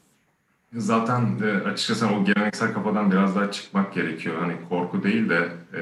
Zaten 0.73 1.39
e, 1.45 1.69
açıkçası 1.69 2.07
o 2.07 2.25
geleneksel 2.25 2.73
kafadan 2.73 3.11
biraz 3.11 3.37
daha 3.37 3.51
çıkmak 3.51 3.95
gerekiyor. 3.95 4.37
Hani 4.41 4.55
korku 4.69 5.03
değil 5.03 5.29
de 5.29 5.49
e, 5.75 5.81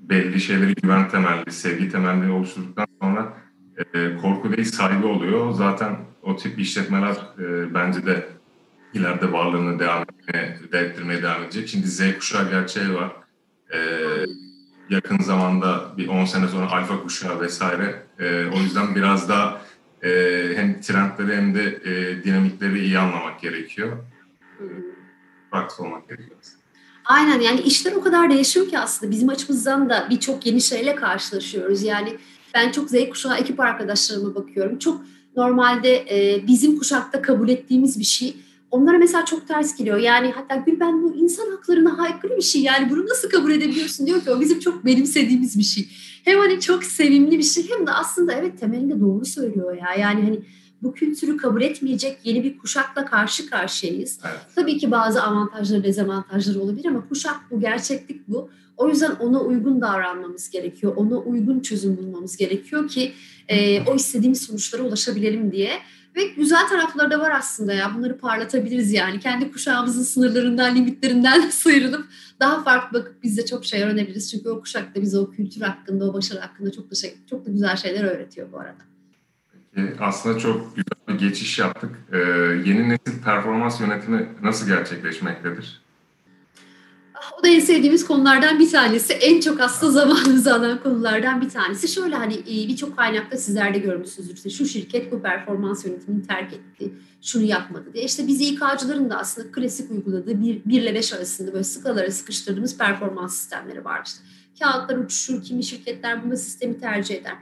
belli 0.00 0.40
şeyleri 0.40 0.74
güven 0.74 1.08
temelli, 1.08 1.52
sevgi 1.52 1.88
temelli 1.88 2.30
oluşturduktan 2.30 2.86
sonra 3.02 3.32
e, 3.94 4.16
korku 4.16 4.56
değil 4.56 4.64
saygı 4.64 5.08
oluyor. 5.08 5.52
Zaten 5.52 5.96
o 6.22 6.36
tip 6.36 6.58
işletmeler 6.58 7.16
e, 7.38 7.74
bence 7.74 8.06
de 8.06 8.28
ileride 8.94 9.32
varlığını 9.32 9.78
devam 9.78 10.02
etmeye, 10.02 10.58
devam 11.22 11.42
edecek. 11.42 11.68
Şimdi 11.68 11.86
Z 11.86 12.18
kuşağı 12.18 12.50
gerçeği 12.50 12.94
var. 12.94 13.12
E, 13.74 13.78
yakın 14.90 15.18
zamanda 15.18 15.84
bir 15.96 16.08
10 16.08 16.24
sene 16.24 16.48
sonra 16.48 16.70
alfa 16.70 17.02
kuşağı 17.02 17.40
vesaire. 17.40 18.02
E, 18.18 18.46
o 18.46 18.60
yüzden 18.60 18.94
biraz 18.94 19.28
da 19.28 19.60
e, 20.02 20.10
hem 20.56 20.80
trendleri 20.80 21.36
hem 21.36 21.54
de 21.54 21.80
e, 21.84 22.24
dinamikleri 22.24 22.84
iyi 22.84 22.98
anlamak 22.98 23.40
gerekiyor. 23.40 23.96
Praktik 25.50 25.80
olmak 25.80 26.08
gerekiyor. 26.08 26.38
Aynen 27.04 27.40
yani 27.40 27.60
işler 27.60 27.92
o 27.92 28.00
kadar 28.00 28.30
değişiyor 28.30 28.68
ki 28.68 28.78
aslında 28.78 29.12
bizim 29.12 29.28
açımızdan 29.28 29.90
da 29.90 30.06
birçok 30.10 30.46
yeni 30.46 30.60
şeyle 30.60 30.94
karşılaşıyoruz. 30.94 31.82
Yani 31.82 32.16
ben 32.54 32.72
çok 32.72 32.90
Z 32.90 32.94
kuşağı 33.10 33.38
ekip 33.38 33.60
arkadaşlarıma 33.60 34.34
bakıyorum. 34.34 34.78
Çok 34.78 35.04
normalde 35.36 35.96
e, 36.10 36.46
bizim 36.46 36.78
kuşakta 36.78 37.22
kabul 37.22 37.48
ettiğimiz 37.48 37.98
bir 37.98 38.04
şey 38.04 38.36
onlara 38.70 38.98
mesela 38.98 39.24
çok 39.24 39.48
ters 39.48 39.76
geliyor. 39.76 39.98
Yani 39.98 40.30
hatta 40.30 40.56
Gül 40.56 40.80
ben 40.80 41.02
bu 41.02 41.14
insan 41.14 41.50
haklarına 41.50 42.02
aykırı 42.02 42.36
bir 42.36 42.42
şey. 42.42 42.62
Yani 42.62 42.90
bunu 42.90 43.06
nasıl 43.06 43.30
kabul 43.30 43.50
edebiliyorsun 43.50 44.06
diyor 44.06 44.20
ki 44.20 44.30
o 44.30 44.40
bizim 44.40 44.60
çok 44.60 44.84
benimsediğimiz 44.84 45.58
bir 45.58 45.62
şey. 45.62 45.88
Hem 46.24 46.38
hani 46.38 46.60
çok 46.60 46.84
sevimli 46.84 47.38
bir 47.38 47.42
şey 47.42 47.70
hem 47.70 47.86
de 47.86 47.90
aslında 47.90 48.32
evet 48.32 48.60
temelinde 48.60 49.00
doğru 49.00 49.24
söylüyor 49.24 49.76
ya. 49.76 49.94
Yani 49.98 50.22
hani 50.22 50.40
bu 50.82 50.94
kültürü 50.94 51.36
kabul 51.36 51.62
etmeyecek 51.62 52.18
yeni 52.24 52.44
bir 52.44 52.58
kuşakla 52.58 53.04
karşı 53.04 53.50
karşıyayız. 53.50 54.18
Evet. 54.24 54.40
Tabii 54.54 54.78
ki 54.78 54.90
bazı 54.90 55.22
avantajları, 55.22 55.84
dezavantajları 55.84 56.60
olabilir 56.60 56.86
ama 56.86 57.08
kuşak 57.08 57.36
bu, 57.50 57.60
gerçeklik 57.60 58.28
bu. 58.28 58.50
O 58.76 58.88
yüzden 58.88 59.10
ona 59.10 59.40
uygun 59.40 59.80
davranmamız 59.80 60.50
gerekiyor. 60.50 60.92
Ona 60.96 61.18
uygun 61.18 61.60
çözüm 61.60 61.96
bulmamız 61.96 62.36
gerekiyor 62.36 62.88
ki 62.88 63.12
e, 63.48 63.80
o 63.80 63.94
istediğimiz 63.94 64.42
sonuçlara 64.42 64.82
ulaşabilelim 64.82 65.52
diye. 65.52 65.70
Ve 66.20 66.24
güzel 66.24 66.68
tarafları 66.68 67.10
da 67.10 67.20
var 67.20 67.30
aslında 67.30 67.72
ya. 67.72 67.94
Bunları 67.96 68.18
parlatabiliriz 68.18 68.92
yani. 68.92 69.20
Kendi 69.20 69.52
kuşağımızın 69.52 70.02
sınırlarından, 70.02 70.76
limitlerinden 70.76 71.40
sıyrılıp 71.50 72.06
daha 72.40 72.62
farklı 72.62 72.98
bakıp 72.98 73.22
biz 73.22 73.36
de 73.36 73.46
çok 73.46 73.64
şey 73.64 73.82
öğrenebiliriz. 73.82 74.30
Çünkü 74.30 74.48
o 74.48 74.60
kuşak 74.60 74.94
da 74.94 75.02
bize 75.02 75.18
o 75.18 75.30
kültür 75.30 75.60
hakkında, 75.60 76.10
o 76.10 76.14
başarı 76.14 76.40
hakkında 76.40 76.72
çok 76.72 76.90
da 76.90 76.94
şey, 76.94 77.14
çok 77.30 77.46
da 77.46 77.50
güzel 77.50 77.76
şeyler 77.76 78.04
öğretiyor 78.04 78.52
bu 78.52 78.58
arada. 78.58 78.82
Aslında 80.00 80.38
çok 80.38 80.76
güzel 80.76 81.08
bir 81.08 81.28
geçiş 81.28 81.58
yaptık. 81.58 81.90
Ee, 82.12 82.18
yeni 82.64 82.88
nesil 82.88 83.22
performans 83.24 83.80
yönetimi 83.80 84.28
nasıl 84.42 84.66
gerçekleşmektedir? 84.66 85.82
O 87.38 87.42
da 87.42 87.48
en 87.48 87.60
sevdiğimiz 87.60 88.06
konulardan 88.06 88.58
bir 88.58 88.70
tanesi. 88.70 89.12
En 89.12 89.40
çok 89.40 89.60
aslında 89.60 89.92
zamanımızı 89.92 90.54
alan 90.54 90.82
konulardan 90.82 91.40
bir 91.40 91.48
tanesi. 91.48 91.88
Şöyle 91.88 92.16
hani 92.16 92.34
e, 92.34 92.68
birçok 92.68 92.96
kaynakta 92.96 93.36
sizler 93.36 93.74
de 93.74 93.78
görmüşsünüzdür. 93.78 94.34
İşte 94.36 94.50
şu 94.50 94.66
şirket 94.66 95.12
bu 95.12 95.22
performans 95.22 95.86
yönetimini 95.86 96.26
terk 96.26 96.52
etti, 96.52 96.92
şunu 97.22 97.42
yapmadı 97.42 97.84
diye. 97.94 98.04
İşte 98.04 98.26
biz 98.26 98.40
İK'cıların 98.40 99.10
da 99.10 99.18
aslında 99.18 99.52
klasik 99.52 99.90
uyguladığı 99.90 100.40
1, 100.42 100.64
1 100.64 100.82
ile 100.82 100.94
5 100.94 101.12
arasında 101.12 101.52
böyle 101.52 101.64
skalalara 101.64 102.10
sıkıştırdığımız 102.10 102.78
performans 102.78 103.36
sistemleri 103.36 103.84
var. 103.84 104.02
İşte 104.06 104.20
kağıtlar 104.60 104.96
uçuşur, 104.96 105.42
kimi 105.42 105.64
şirketler 105.64 106.30
bu 106.30 106.36
sistemi 106.36 106.80
tercih 106.80 107.14
eder. 107.14 107.34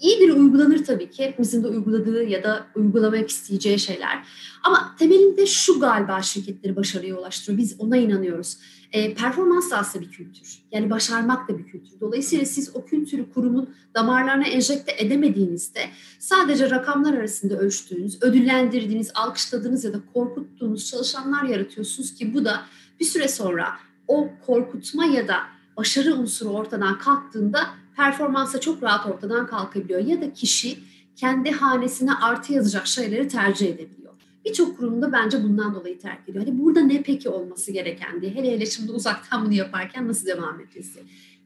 İyidir 0.00 0.28
uygulanır 0.28 0.84
tabii 0.84 1.10
ki. 1.10 1.24
Hepimizin 1.24 1.64
de 1.64 1.68
uyguladığı 1.68 2.24
ya 2.24 2.42
da 2.42 2.66
uygulamak 2.74 3.30
isteyeceği 3.30 3.78
şeyler. 3.78 4.26
Ama 4.62 4.96
temelinde 4.98 5.46
şu 5.46 5.80
galiba 5.80 6.22
şirketleri 6.22 6.76
başarıya 6.76 7.18
ulaştırıyor. 7.18 7.58
Biz 7.58 7.80
ona 7.80 7.96
inanıyoruz 7.96 8.56
e, 8.92 9.14
performans 9.14 9.70
da 9.70 9.78
aslında 9.78 10.04
bir 10.04 10.10
kültür. 10.10 10.58
Yani 10.72 10.90
başarmak 10.90 11.48
da 11.48 11.58
bir 11.58 11.64
kültür. 11.64 12.00
Dolayısıyla 12.00 12.44
siz 12.44 12.76
o 12.76 12.84
kültürü 12.84 13.32
kurumun 13.32 13.70
damarlarına 13.94 14.46
enjekte 14.46 14.94
edemediğinizde 14.98 15.80
sadece 16.18 16.70
rakamlar 16.70 17.14
arasında 17.14 17.58
ölçtüğünüz, 17.58 18.22
ödüllendirdiğiniz, 18.22 19.10
alkışladığınız 19.14 19.84
ya 19.84 19.92
da 19.92 20.00
korkuttuğunuz 20.14 20.90
çalışanlar 20.90 21.42
yaratıyorsunuz 21.42 22.14
ki 22.14 22.34
bu 22.34 22.44
da 22.44 22.62
bir 23.00 23.04
süre 23.04 23.28
sonra 23.28 23.68
o 24.08 24.30
korkutma 24.46 25.04
ya 25.04 25.28
da 25.28 25.36
başarı 25.76 26.14
unsuru 26.14 26.48
ortadan 26.48 26.98
kalktığında 26.98 27.60
performansa 27.96 28.60
çok 28.60 28.82
rahat 28.82 29.06
ortadan 29.06 29.46
kalkabiliyor. 29.46 30.00
Ya 30.00 30.20
da 30.20 30.32
kişi 30.32 30.78
kendi 31.16 31.50
hanesine 31.50 32.14
artı 32.14 32.52
yazacak 32.52 32.86
şeyleri 32.86 33.28
tercih 33.28 33.68
edebiliyor. 33.68 34.12
Birçok 34.44 34.78
kurumda 34.78 35.12
bence 35.12 35.42
bundan 35.42 35.74
dolayı 35.74 35.98
terk 35.98 36.28
ediyor. 36.28 36.46
Hani 36.46 36.58
burada 36.58 36.80
ne 36.80 37.02
peki 37.02 37.28
olması 37.28 37.72
gereken 37.72 38.20
diye. 38.20 38.34
Hele 38.34 38.52
hele 38.52 38.66
şimdi 38.66 38.92
uzaktan 38.92 39.44
bunu 39.44 39.52
yaparken 39.52 40.08
nasıl 40.08 40.26
devam 40.26 40.60
edeceğiz. 40.60 40.96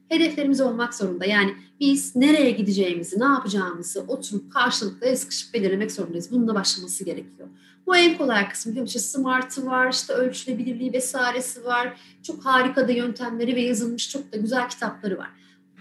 Hedeflerimiz 0.09 0.61
olmak 0.61 0.93
zorunda. 0.93 1.25
Yani 1.25 1.55
biz 1.79 2.15
nereye 2.15 2.51
gideceğimizi, 2.51 3.19
ne 3.19 3.25
yapacağımızı 3.25 4.01
oturup 4.07 4.51
karşılıklı 4.53 5.17
sıkışıp 5.17 5.53
belirlemek 5.53 5.91
zorundayız. 5.91 6.31
Bununla 6.31 6.55
başlaması 6.55 7.03
gerekiyor. 7.03 7.47
Bu 7.87 7.95
en 7.95 8.17
kolay 8.17 8.49
kısmı 8.49 8.71
biliyor 8.71 8.83
musun? 8.83 8.99
Smart'ı 8.99 9.65
var, 9.65 9.91
işte 9.91 10.13
ölçülebilirliği 10.13 10.93
vesairesi 10.93 11.65
var. 11.65 11.99
Çok 12.23 12.45
harika 12.45 12.87
da 12.87 12.91
yöntemleri 12.91 13.55
ve 13.55 13.61
yazılmış 13.61 14.09
çok 14.09 14.33
da 14.33 14.37
güzel 14.37 14.69
kitapları 14.69 15.17
var. 15.17 15.29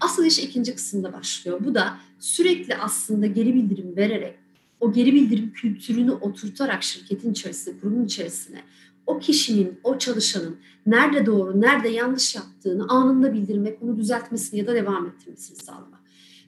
Asıl 0.00 0.24
iş 0.24 0.38
ikinci 0.38 0.74
kısımda 0.74 1.12
başlıyor. 1.12 1.60
Bu 1.64 1.74
da 1.74 1.96
sürekli 2.20 2.76
aslında 2.76 3.26
geri 3.26 3.54
bildirim 3.54 3.96
vererek 3.96 4.34
o 4.80 4.92
geri 4.92 5.14
bildirim 5.14 5.52
kültürünü 5.52 6.12
oturtarak 6.12 6.82
şirketin 6.82 7.32
içerisinde, 7.32 7.80
kurumun 7.80 8.04
içerisine 8.04 8.62
o 9.06 9.18
kişinin, 9.18 9.80
o 9.84 9.98
çalışanın 9.98 10.56
nerede 10.86 11.26
doğru, 11.26 11.60
nerede 11.60 11.88
yanlış 11.88 12.34
yaptığını 12.34 12.88
anında 12.88 13.32
bildirmek, 13.32 13.82
onu 13.82 13.96
düzeltmesini 13.96 14.60
ya 14.60 14.66
da 14.66 14.74
devam 14.74 15.06
ettirmesini 15.06 15.56
sağlamak. 15.56 16.00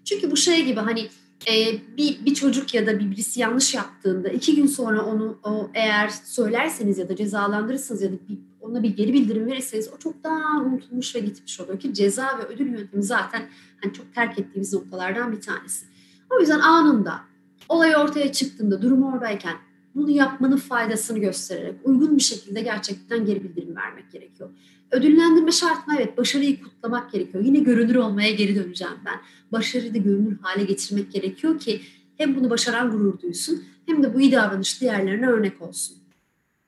Çünkü 0.04 0.30
bu 0.30 0.36
şey 0.36 0.64
gibi 0.64 0.80
hani 0.80 1.08
e, 1.50 1.78
bir, 1.96 2.24
bir 2.24 2.34
çocuk 2.34 2.74
ya 2.74 2.86
da 2.86 3.00
bir 3.00 3.10
birisi 3.10 3.40
yanlış 3.40 3.74
yaptığında 3.74 4.28
iki 4.28 4.56
gün 4.56 4.66
sonra 4.66 5.04
onu 5.04 5.38
o 5.44 5.70
eğer 5.74 6.08
söylerseniz 6.08 6.98
ya 6.98 7.08
da 7.08 7.16
cezalandırırsanız 7.16 8.02
ya 8.02 8.12
da 8.12 8.16
bir, 8.28 8.38
ona 8.68 8.82
bir 8.82 8.96
geri 8.96 9.12
bildirim 9.12 9.46
verirseniz 9.46 9.88
o 9.96 9.98
çok 9.98 10.24
daha 10.24 10.62
unutulmuş 10.62 11.14
ve 11.14 11.20
gitmiş 11.20 11.60
oluyor 11.60 11.80
ki 11.80 11.94
ceza 11.94 12.38
ve 12.38 12.42
ödül 12.42 12.72
yöntemi 12.72 13.02
zaten 13.02 13.42
hani 13.82 13.92
çok 13.92 14.14
terk 14.14 14.38
ettiğimiz 14.38 14.72
noktalardan 14.72 15.32
bir 15.32 15.40
tanesi. 15.40 15.86
O 16.30 16.40
yüzden 16.40 16.60
anında 16.60 17.20
olay 17.68 17.96
ortaya 17.96 18.32
çıktığında, 18.32 18.82
durum 18.82 19.02
oradayken 19.02 19.56
bunu 19.94 20.10
yapmanın 20.10 20.56
faydasını 20.56 21.18
göstererek 21.18 21.74
uygun 21.84 22.16
bir 22.16 22.22
şekilde 22.22 22.60
gerçekten 22.60 23.26
geri 23.26 23.44
bildirim 23.44 23.76
vermek 23.76 24.12
gerekiyor. 24.12 24.50
Ödüllendirme 24.90 25.52
şart 25.52 25.86
mı? 25.86 25.94
Evet. 25.98 26.18
Başarıyı 26.18 26.62
kutlamak 26.62 27.12
gerekiyor. 27.12 27.44
Yine 27.44 27.58
görünür 27.58 27.94
olmaya 27.94 28.30
geri 28.30 28.56
döneceğim 28.56 28.94
ben. 29.06 29.20
Başarıyı 29.52 29.94
da 29.94 29.98
görünür 29.98 30.38
hale 30.42 30.64
getirmek 30.64 31.12
gerekiyor 31.12 31.58
ki 31.58 31.80
hem 32.16 32.36
bunu 32.36 32.50
başaran 32.50 32.90
gurur 32.90 33.20
duysun 33.20 33.64
hem 33.86 34.02
de 34.02 34.14
bu 34.14 34.20
iyi 34.20 34.32
davranış 34.32 34.80
diğerlerine 34.80 35.26
örnek 35.26 35.62
olsun. 35.62 35.96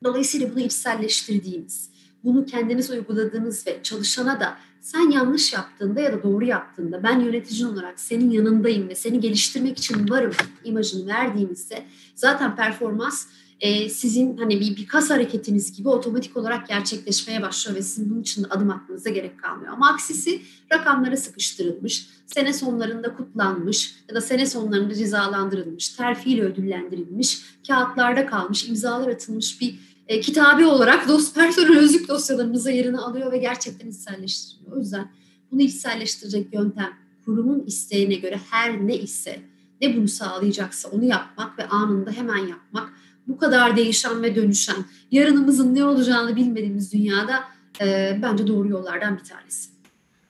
Dolayısıyla 0.05 0.51
bunu 0.51 0.61
içselleştirdiğimiz, 0.61 1.91
bunu 2.25 2.47
kendiniz 2.47 2.91
uyguladığınız 2.91 3.67
ve 3.67 3.81
çalışana 3.83 4.41
da 4.41 4.57
sen 4.81 5.11
yanlış 5.11 5.53
yaptığında 5.53 6.01
ya 6.01 6.13
da 6.13 6.23
doğru 6.23 6.45
yaptığında 6.45 7.03
ben 7.03 7.21
yöneticin 7.21 7.67
olarak 7.67 8.01
senin 8.01 8.31
yanındayım 8.31 8.89
ve 8.89 8.95
seni 8.95 9.21
geliştirmek 9.21 9.79
için 9.79 10.11
varım 10.11 10.33
imajını 10.65 11.07
verdiğimizde 11.07 11.85
zaten 12.15 12.57
performans 12.57 13.27
e, 13.61 13.89
sizin 13.89 14.37
hani 14.37 14.61
bir, 14.61 14.77
bir 14.77 14.87
kas 14.87 15.11
hareketiniz 15.11 15.77
gibi 15.77 15.89
otomatik 15.89 16.37
olarak 16.37 16.69
gerçekleşmeye 16.69 17.43
başlıyor 17.43 17.79
ve 17.79 17.83
sizin 17.83 18.11
bunun 18.11 18.21
için 18.21 18.47
adım 18.51 18.71
atmanıza 18.71 19.11
gerek 19.11 19.39
kalmıyor. 19.39 19.73
Ama 19.73 19.89
aksisi 19.89 20.43
rakamlara 20.73 21.17
sıkıştırılmış, 21.17 22.07
sene 22.27 22.53
sonlarında 22.53 23.15
kutlanmış 23.15 23.95
ya 24.09 24.15
da 24.15 24.21
sene 24.21 24.47
sonlarında 24.47 24.95
cezalandırılmış, 24.95 25.89
terfiyle 25.89 26.43
ödüllendirilmiş, 26.43 27.43
kağıtlarda 27.67 28.27
kalmış, 28.27 28.69
imzalar 28.69 29.09
atılmış 29.09 29.61
bir 29.61 29.79
e, 30.11 30.21
kitabi 30.21 30.67
olarak 30.67 31.09
dost 31.09 31.35
personel 31.35 31.79
özlük 31.79 32.09
dosyalarımıza 32.09 32.71
yerini 32.71 32.99
alıyor 32.99 33.33
ve 33.33 33.39
gerçekten 33.39 33.89
içselleştiriyor. 33.89 34.77
O 34.77 34.79
yüzden 34.79 35.11
bunu 35.53 35.63
içselleştirecek 35.63 36.55
yöntem 36.55 36.93
kurumun 37.25 37.65
isteğine 37.67 38.15
göre 38.15 38.41
her 38.51 38.87
ne 38.87 38.97
ise 38.97 39.41
ne 39.81 39.97
bunu 39.97 40.09
sağlayacaksa 40.09 40.89
onu 40.89 41.05
yapmak 41.05 41.59
ve 41.59 41.69
anında 41.69 42.11
hemen 42.11 42.37
yapmak. 42.37 42.93
Bu 43.29 43.39
kadar 43.39 43.77
değişen 43.77 44.23
ve 44.23 44.37
dönüşen, 44.37 44.85
yarınımızın 45.11 45.75
ne 45.75 45.85
olacağını 45.85 46.37
bilmediğimiz 46.37 46.93
dünyada 46.93 47.45
e, 47.81 48.19
bence 48.23 48.47
doğru 48.47 48.69
yollardan 48.69 49.19
bir 49.19 49.25
tanesi. 49.25 49.71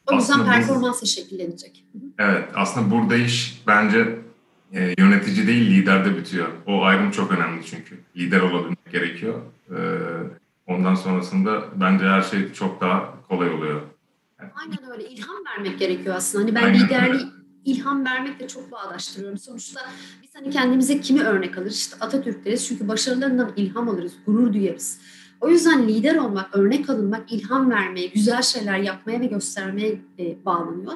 O 0.07 0.15
yüzden 0.15 0.35
aslında 0.35 0.51
performansla 0.51 1.07
şekillenecek. 1.07 1.85
Evet, 2.19 2.49
aslında 2.55 2.91
burada 2.91 3.17
iş 3.17 3.63
bence 3.67 4.19
e, 4.75 4.95
yönetici 4.99 5.47
değil 5.47 5.71
liderde 5.71 6.17
bitiyor. 6.17 6.49
O 6.67 6.83
ayrım 6.83 7.11
çok 7.11 7.33
önemli 7.33 7.67
çünkü. 7.67 7.99
Lider 8.17 8.41
olabilmek 8.41 8.93
gerekiyor. 8.93 9.35
E, 9.71 9.79
ondan 10.67 10.95
sonrasında 10.95 11.63
bence 11.81 12.05
her 12.05 12.23
şey 12.23 12.53
çok 12.53 12.81
daha 12.81 13.15
kolay 13.29 13.51
oluyor. 13.51 13.81
Aynen 14.55 14.93
öyle. 14.93 15.09
İlham 15.09 15.37
vermek 15.47 15.79
gerekiyor 15.79 16.15
aslında. 16.17 16.45
Hani 16.45 16.55
ben 16.55 16.63
Aynen 16.65 16.81
liderliği 16.81 17.13
öyle. 17.15 17.25
ilham 17.65 18.05
vermekle 18.05 18.49
çok 18.49 18.73
bağdaştırıyorum. 18.73 19.39
Sonuçta 19.39 19.81
biz 20.23 20.35
hani 20.35 20.51
kendimize 20.51 21.01
kimi 21.01 21.23
örnek 21.23 21.59
alırız? 21.59 21.77
İşte 21.77 21.97
Atatürk 22.01 22.45
deriz 22.45 22.69
çünkü 22.69 22.89
başarılarından 22.89 23.53
ilham 23.57 23.89
alırız, 23.89 24.13
gurur 24.27 24.53
duyarız. 24.53 25.01
O 25.41 25.49
yüzden 25.49 25.89
lider 25.89 26.17
olmak, 26.17 26.57
örnek 26.57 26.91
alınmak, 26.91 27.33
ilham 27.33 27.71
vermeye, 27.71 28.07
güzel 28.07 28.43
şeyler 28.43 28.79
yapmaya 28.79 29.21
ve 29.21 29.27
göstermeye 29.27 30.01
e, 30.19 30.45
bağlanıyor. 30.45 30.93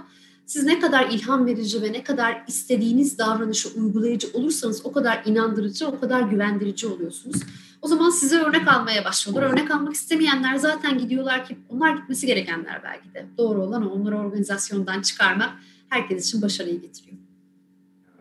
Siz 0.46 0.64
ne 0.64 0.80
kadar 0.80 1.10
ilham 1.10 1.46
verici 1.46 1.82
ve 1.82 1.92
ne 1.92 2.04
kadar 2.04 2.44
istediğiniz 2.48 3.18
davranışı 3.18 3.68
uygulayıcı 3.68 4.28
olursanız 4.32 4.86
o 4.86 4.92
kadar 4.92 5.22
inandırıcı, 5.24 5.86
o 5.86 6.00
kadar 6.00 6.20
güvendirici 6.20 6.86
oluyorsunuz. 6.86 7.42
O 7.82 7.88
zaman 7.88 8.10
size 8.10 8.38
örnek 8.38 8.68
almaya 8.68 9.04
başlıyorlar. 9.04 9.50
Örnek 9.50 9.70
almak 9.70 9.94
istemeyenler 9.94 10.56
zaten 10.56 10.98
gidiyorlar 10.98 11.44
ki 11.44 11.58
onlar 11.68 11.96
gitmesi 11.96 12.26
gerekenler 12.26 12.80
belki 12.84 13.14
de. 13.14 13.26
Doğru 13.38 13.62
olan. 13.62 13.90
Onları 13.90 14.18
organizasyondan 14.18 15.02
çıkarmak 15.02 15.50
herkes 15.88 16.28
için 16.28 16.42
başarıyı 16.42 16.80
getiriyor. 16.80 17.16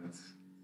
Evet. 0.01 0.15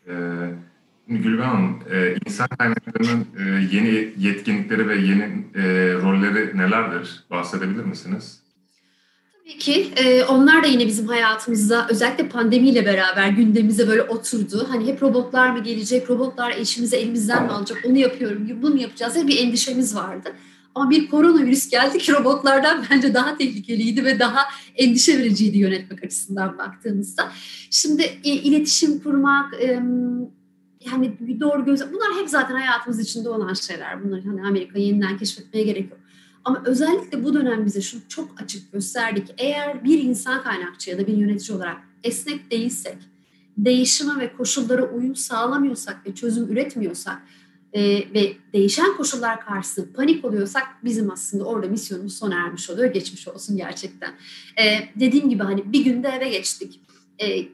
Ee, 0.08 1.18
Gülben 1.18 1.44
Hanım, 1.44 1.80
e, 1.92 2.16
insan 2.26 2.48
kaynaklarının 2.48 3.28
e, 3.40 3.44
yeni 3.76 4.14
yetkinlikleri 4.18 4.88
ve 4.88 4.96
yeni 4.96 5.24
e, 5.56 5.64
rolleri 5.94 6.58
nelerdir? 6.58 7.24
Bahsedebilir 7.30 7.84
misiniz? 7.84 8.42
Tabii 9.50 9.60
ki 9.60 9.92
e, 9.96 10.24
onlar 10.24 10.64
da 10.64 10.68
yine 10.68 10.88
bizim 10.88 11.08
hayatımızda 11.08 11.88
özellikle 11.90 12.30
pandemiyle 12.30 12.86
beraber 12.86 13.30
gündemimize 13.30 13.88
böyle 13.88 14.02
oturdu. 14.02 14.68
Hani 14.70 14.88
hep 14.88 15.04
robotlar 15.04 15.50
mı 15.50 15.64
gelecek, 15.64 16.10
robotlar 16.10 16.52
işimizi 16.52 16.96
elimizden 16.96 17.44
mi 17.44 17.50
alacak, 17.50 17.78
onu 17.86 17.98
yapıyorum, 17.98 18.50
bunu 18.62 18.74
mu 18.74 18.82
yapacağız 18.82 19.16
diye 19.16 19.28
bir 19.28 19.38
endişemiz 19.38 19.96
vardı. 19.96 20.34
Ama 20.76 20.90
bir 20.90 21.10
koronavirüs 21.10 21.70
geldi 21.70 21.98
ki 21.98 22.14
robotlardan 22.14 22.86
bence 22.92 23.14
daha 23.14 23.38
tehlikeliydi 23.38 24.06
ve 24.06 24.20
daha 24.20 24.40
endişe 24.76 25.20
vericiydi 25.20 25.58
yönetmek 25.58 26.04
açısından 26.04 26.58
baktığımızda. 26.58 27.32
Şimdi 27.70 28.04
e, 28.24 28.30
iletişim 28.30 29.00
kurmak, 29.00 29.54
e, 29.54 29.68
yani 30.92 31.14
doğru 31.40 31.66
göz, 31.66 31.82
bunlar 31.94 32.22
hep 32.22 32.30
zaten 32.30 32.56
hayatımız 32.56 33.00
içinde 33.00 33.30
olan 33.30 33.54
şeyler. 33.54 34.04
Bunları 34.04 34.22
hani 34.28 34.48
Amerika'yı 34.48 34.86
yeniden 34.86 35.18
keşfetmeye 35.18 35.66
gerek 35.66 35.92
yok. 35.92 35.99
Ama 36.50 36.64
özellikle 36.66 37.24
bu 37.24 37.34
dönem 37.34 37.66
bize 37.66 37.82
şunu 37.82 38.02
çok 38.10 38.42
açık 38.42 38.72
gösterdik. 38.72 39.28
Eğer 39.38 39.84
bir 39.84 40.04
insan 40.04 40.44
kaynakçı 40.44 40.90
ya 40.90 40.98
da 40.98 41.08
bir 41.08 41.18
yönetici 41.18 41.58
olarak 41.58 41.78
esnek 42.04 42.52
değilsek, 42.52 42.98
değişime 43.58 44.20
ve 44.20 44.34
koşullara 44.34 44.84
uyum 44.84 45.16
sağlamıyorsak 45.16 46.06
ve 46.06 46.16
çözüm 46.16 46.52
üretmiyorsak 46.52 47.22
e, 47.74 47.82
ve 48.14 48.34
değişen 48.54 48.98
koşullar 48.98 49.42
karşısında 49.42 49.86
panik 49.96 50.26
oluyorsak 50.26 50.64
bizim 50.84 51.12
aslında 51.12 51.44
orada 51.44 51.68
misyonumuz 51.68 52.18
sona 52.18 52.36
ermiş 52.36 52.70
oluyor. 52.70 52.94
Geçmiş 52.94 53.28
olsun 53.28 53.58
gerçekten. 53.58 54.14
E, 54.62 54.90
dediğim 54.96 55.30
gibi 55.30 55.44
hani 55.44 55.74
bir 55.74 55.84
günde 55.86 56.08
eve 56.08 56.30
geçtik. 56.30 56.82
E, 57.22 57.46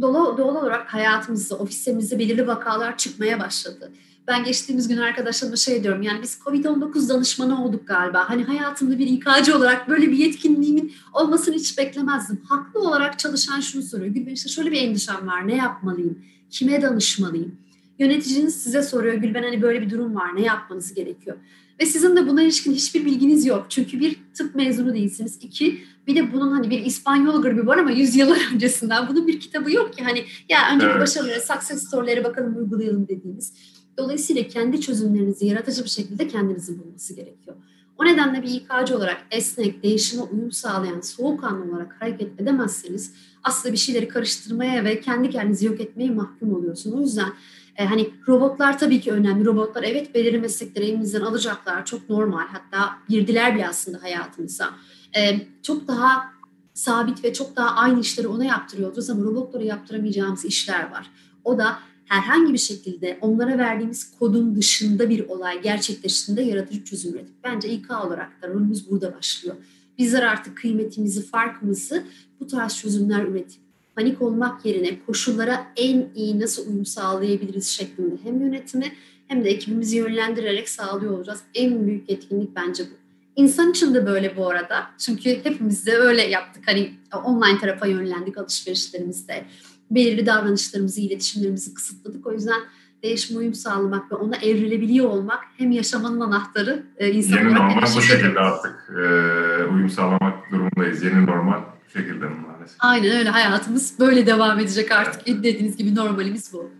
doğal, 0.00 0.38
doğal 0.38 0.56
olarak 0.56 0.94
hayatımızda, 0.94 1.58
ofisimizde 1.58 2.18
belirli 2.18 2.46
vakalar 2.46 2.98
çıkmaya 2.98 3.40
başladı. 3.40 3.92
Ben 4.28 4.44
geçtiğimiz 4.44 4.88
gün 4.88 4.96
arkadaşlarıma 4.96 5.56
şey 5.56 5.82
diyorum 5.82 6.02
yani 6.02 6.22
biz 6.22 6.38
Covid-19 6.44 7.08
danışmanı 7.08 7.64
olduk 7.64 7.88
galiba. 7.88 8.30
Hani 8.30 8.44
hayatımda 8.44 8.98
bir 8.98 9.06
İK'cı 9.06 9.56
olarak 9.56 9.88
böyle 9.88 10.10
bir 10.10 10.16
yetkinliğimin 10.16 10.92
olmasını 11.12 11.54
hiç 11.54 11.78
beklemezdim. 11.78 12.40
Haklı 12.48 12.80
olarak 12.80 13.18
çalışan 13.18 13.60
şunu 13.60 13.82
soruyor. 13.82 14.14
Gülben 14.14 14.32
işte 14.32 14.48
şöyle 14.48 14.72
bir 14.72 14.82
endişem 14.82 15.26
var. 15.26 15.48
Ne 15.48 15.56
yapmalıyım? 15.56 16.18
Kime 16.50 16.82
danışmalıyım? 16.82 17.56
Yöneticiniz 17.98 18.62
size 18.62 18.82
soruyor 18.82 19.14
Gülben 19.14 19.42
hani 19.42 19.62
böyle 19.62 19.82
bir 19.82 19.90
durum 19.90 20.14
var. 20.14 20.36
Ne 20.36 20.42
yapmanız 20.42 20.94
gerekiyor? 20.94 21.36
Ve 21.80 21.86
sizin 21.86 22.16
de 22.16 22.28
buna 22.28 22.42
ilişkin 22.42 22.72
hiçbir 22.72 23.04
bilginiz 23.04 23.46
yok. 23.46 23.66
Çünkü 23.68 24.00
bir 24.00 24.16
tıp 24.34 24.54
mezunu 24.54 24.94
değilsiniz. 24.94 25.38
İki, 25.42 25.84
bir 26.06 26.16
de 26.16 26.32
bunun 26.32 26.52
hani 26.52 26.70
bir 26.70 26.84
İspanyol 26.84 27.42
gribi 27.42 27.66
var 27.66 27.78
ama 27.78 27.90
yüzyıllar 27.90 28.38
öncesinden. 28.54 29.08
Bunun 29.08 29.26
bir 29.26 29.40
kitabı 29.40 29.72
yok 29.72 29.92
ki 29.96 30.04
hani 30.04 30.24
ya 30.48 30.58
önceki 30.74 30.90
evet. 30.90 31.00
başarıları, 31.00 31.40
success 31.40 31.86
story'lere 31.86 32.24
bakalım 32.24 32.56
uygulayalım 32.56 33.08
dediğiniz. 33.08 33.52
Dolayısıyla 33.98 34.48
kendi 34.48 34.80
çözümlerinizi 34.80 35.46
yaratıcı 35.46 35.84
bir 35.84 35.88
şekilde 35.88 36.28
kendinizin 36.28 36.78
bulması 36.78 37.14
gerekiyor. 37.14 37.56
O 37.98 38.04
nedenle 38.04 38.42
bir 38.42 38.48
İK'cı 38.48 38.96
olarak 38.96 39.26
esnek, 39.30 39.82
değişime 39.82 40.22
uyum 40.22 40.52
sağlayan, 40.52 41.00
soğukkanlı 41.00 41.72
olarak 41.72 41.96
hareket 42.00 42.40
edemezseniz 42.40 43.14
aslında 43.44 43.72
bir 43.72 43.78
şeyleri 43.78 44.08
karıştırmaya 44.08 44.84
ve 44.84 45.00
kendi 45.00 45.30
kendinizi 45.30 45.66
yok 45.66 45.80
etmeye 45.80 46.10
mahkum 46.10 46.54
oluyorsun. 46.54 46.92
O 46.92 47.00
yüzden 47.00 47.28
e, 47.76 47.84
hani 47.84 48.10
robotlar 48.28 48.78
tabii 48.78 49.00
ki 49.00 49.12
önemli. 49.12 49.44
Robotlar 49.44 49.82
evet 49.82 50.14
belirli 50.14 50.38
meslekleri 50.38 50.84
elimizden 50.84 51.20
alacaklar. 51.20 51.84
Çok 51.84 52.10
normal. 52.10 52.46
Hatta 52.46 52.90
girdiler 53.08 53.54
bile 53.54 53.68
aslında 53.68 54.02
hayatımıza. 54.02 54.70
E, 55.16 55.46
çok 55.62 55.88
daha 55.88 56.34
sabit 56.74 57.24
ve 57.24 57.32
çok 57.32 57.56
daha 57.56 57.76
aynı 57.76 58.00
işleri 58.00 58.28
ona 58.28 58.44
yaptırıyoruz 58.44 59.10
ama 59.10 59.22
robotlara 59.22 59.64
yaptıramayacağımız 59.64 60.44
işler 60.44 60.90
var. 60.90 61.10
O 61.44 61.58
da 61.58 61.78
herhangi 62.08 62.52
bir 62.52 62.58
şekilde 62.58 63.18
onlara 63.20 63.58
verdiğimiz 63.58 64.18
kodun 64.18 64.56
dışında 64.56 65.10
bir 65.10 65.28
olay 65.28 65.62
gerçekleştiğinde 65.62 66.42
yaratıcı 66.42 66.84
çözüm 66.84 67.14
üretip 67.14 67.34
bence 67.44 67.68
İK 67.68 67.90
olarak 67.90 68.42
da 68.42 68.48
rolümüz 68.48 68.90
burada 68.90 69.14
başlıyor. 69.16 69.56
Bizler 69.98 70.22
artık 70.22 70.56
kıymetimizi, 70.56 71.26
farkımızı 71.26 72.04
bu 72.40 72.46
tarz 72.46 72.76
çözümler 72.76 73.24
üretip 73.24 73.60
panik 73.96 74.22
olmak 74.22 74.66
yerine 74.66 74.98
koşullara 75.06 75.66
en 75.76 76.08
iyi 76.14 76.40
nasıl 76.40 76.70
uyum 76.70 76.86
sağlayabiliriz 76.86 77.66
şeklinde 77.66 78.14
hem 78.24 78.40
yönetimi 78.40 78.92
hem 79.28 79.44
de 79.44 79.50
ekibimizi 79.50 79.96
yönlendirerek 79.96 80.68
sağlıyor 80.68 81.12
olacağız. 81.12 81.40
En 81.54 81.86
büyük 81.86 82.10
etkinlik 82.10 82.56
bence 82.56 82.84
bu. 82.84 82.94
İnsan 83.36 83.70
için 83.70 83.94
de 83.94 84.06
böyle 84.06 84.36
bu 84.36 84.50
arada. 84.50 84.86
Çünkü 84.98 85.30
hepimiz 85.44 85.86
de 85.86 85.96
öyle 85.96 86.22
yaptık. 86.22 86.62
Hani 86.66 86.94
online 87.24 87.58
tarafa 87.60 87.86
yönlendik 87.86 88.38
alışverişlerimizde 88.38 89.44
belirli 89.90 90.26
davranışlarımızı, 90.26 91.00
iletişimlerimizi 91.00 91.74
kısıtladık. 91.74 92.26
O 92.26 92.32
yüzden 92.32 92.60
değişim 93.02 93.38
uyum 93.38 93.54
sağlamak 93.54 94.12
ve 94.12 94.14
ona 94.14 94.36
evrilebiliyor 94.36 95.08
olmak 95.08 95.44
hem 95.58 95.70
yaşamanın 95.70 96.20
anahtarı 96.20 96.82
e, 96.96 97.10
insan 97.10 97.36
Yeni 97.36 97.54
normal 97.54 97.82
bu 97.96 98.02
şekilde 98.02 98.40
artık 98.40 98.90
e, 98.90 99.64
uyum 99.64 99.90
sağlamak 99.90 100.50
durumundayız. 100.50 101.02
Yeni 101.02 101.26
normal 101.26 101.60
bu 101.86 101.98
şekilde 101.98 102.26
maalesef. 102.26 102.76
Aynen 102.78 103.18
öyle 103.18 103.28
hayatımız 103.28 103.94
böyle 103.98 104.26
devam 104.26 104.58
edecek 104.58 104.92
artık. 104.92 105.28
Evet. 105.28 105.38
Dediğiniz 105.44 105.76
gibi 105.76 105.94
normalimiz 105.94 106.52
bu. 106.52 106.70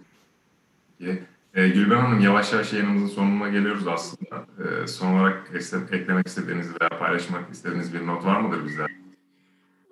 E, 1.54 1.68
Gülben 1.68 2.00
Hanım 2.00 2.20
yavaş 2.20 2.52
yavaş 2.52 2.72
yayınımızın 2.72 3.14
sonuna 3.14 3.48
geliyoruz 3.48 3.88
aslında. 3.88 4.46
E, 4.58 4.86
son 4.86 5.14
olarak 5.14 5.50
eklemek 5.92 6.26
istediğiniz 6.26 6.66
veya 6.66 6.98
paylaşmak 6.98 7.52
istediğiniz 7.52 7.94
bir 7.94 8.06
not 8.06 8.24
var 8.24 8.40
mıdır 8.40 8.64
bizler? 8.64 8.90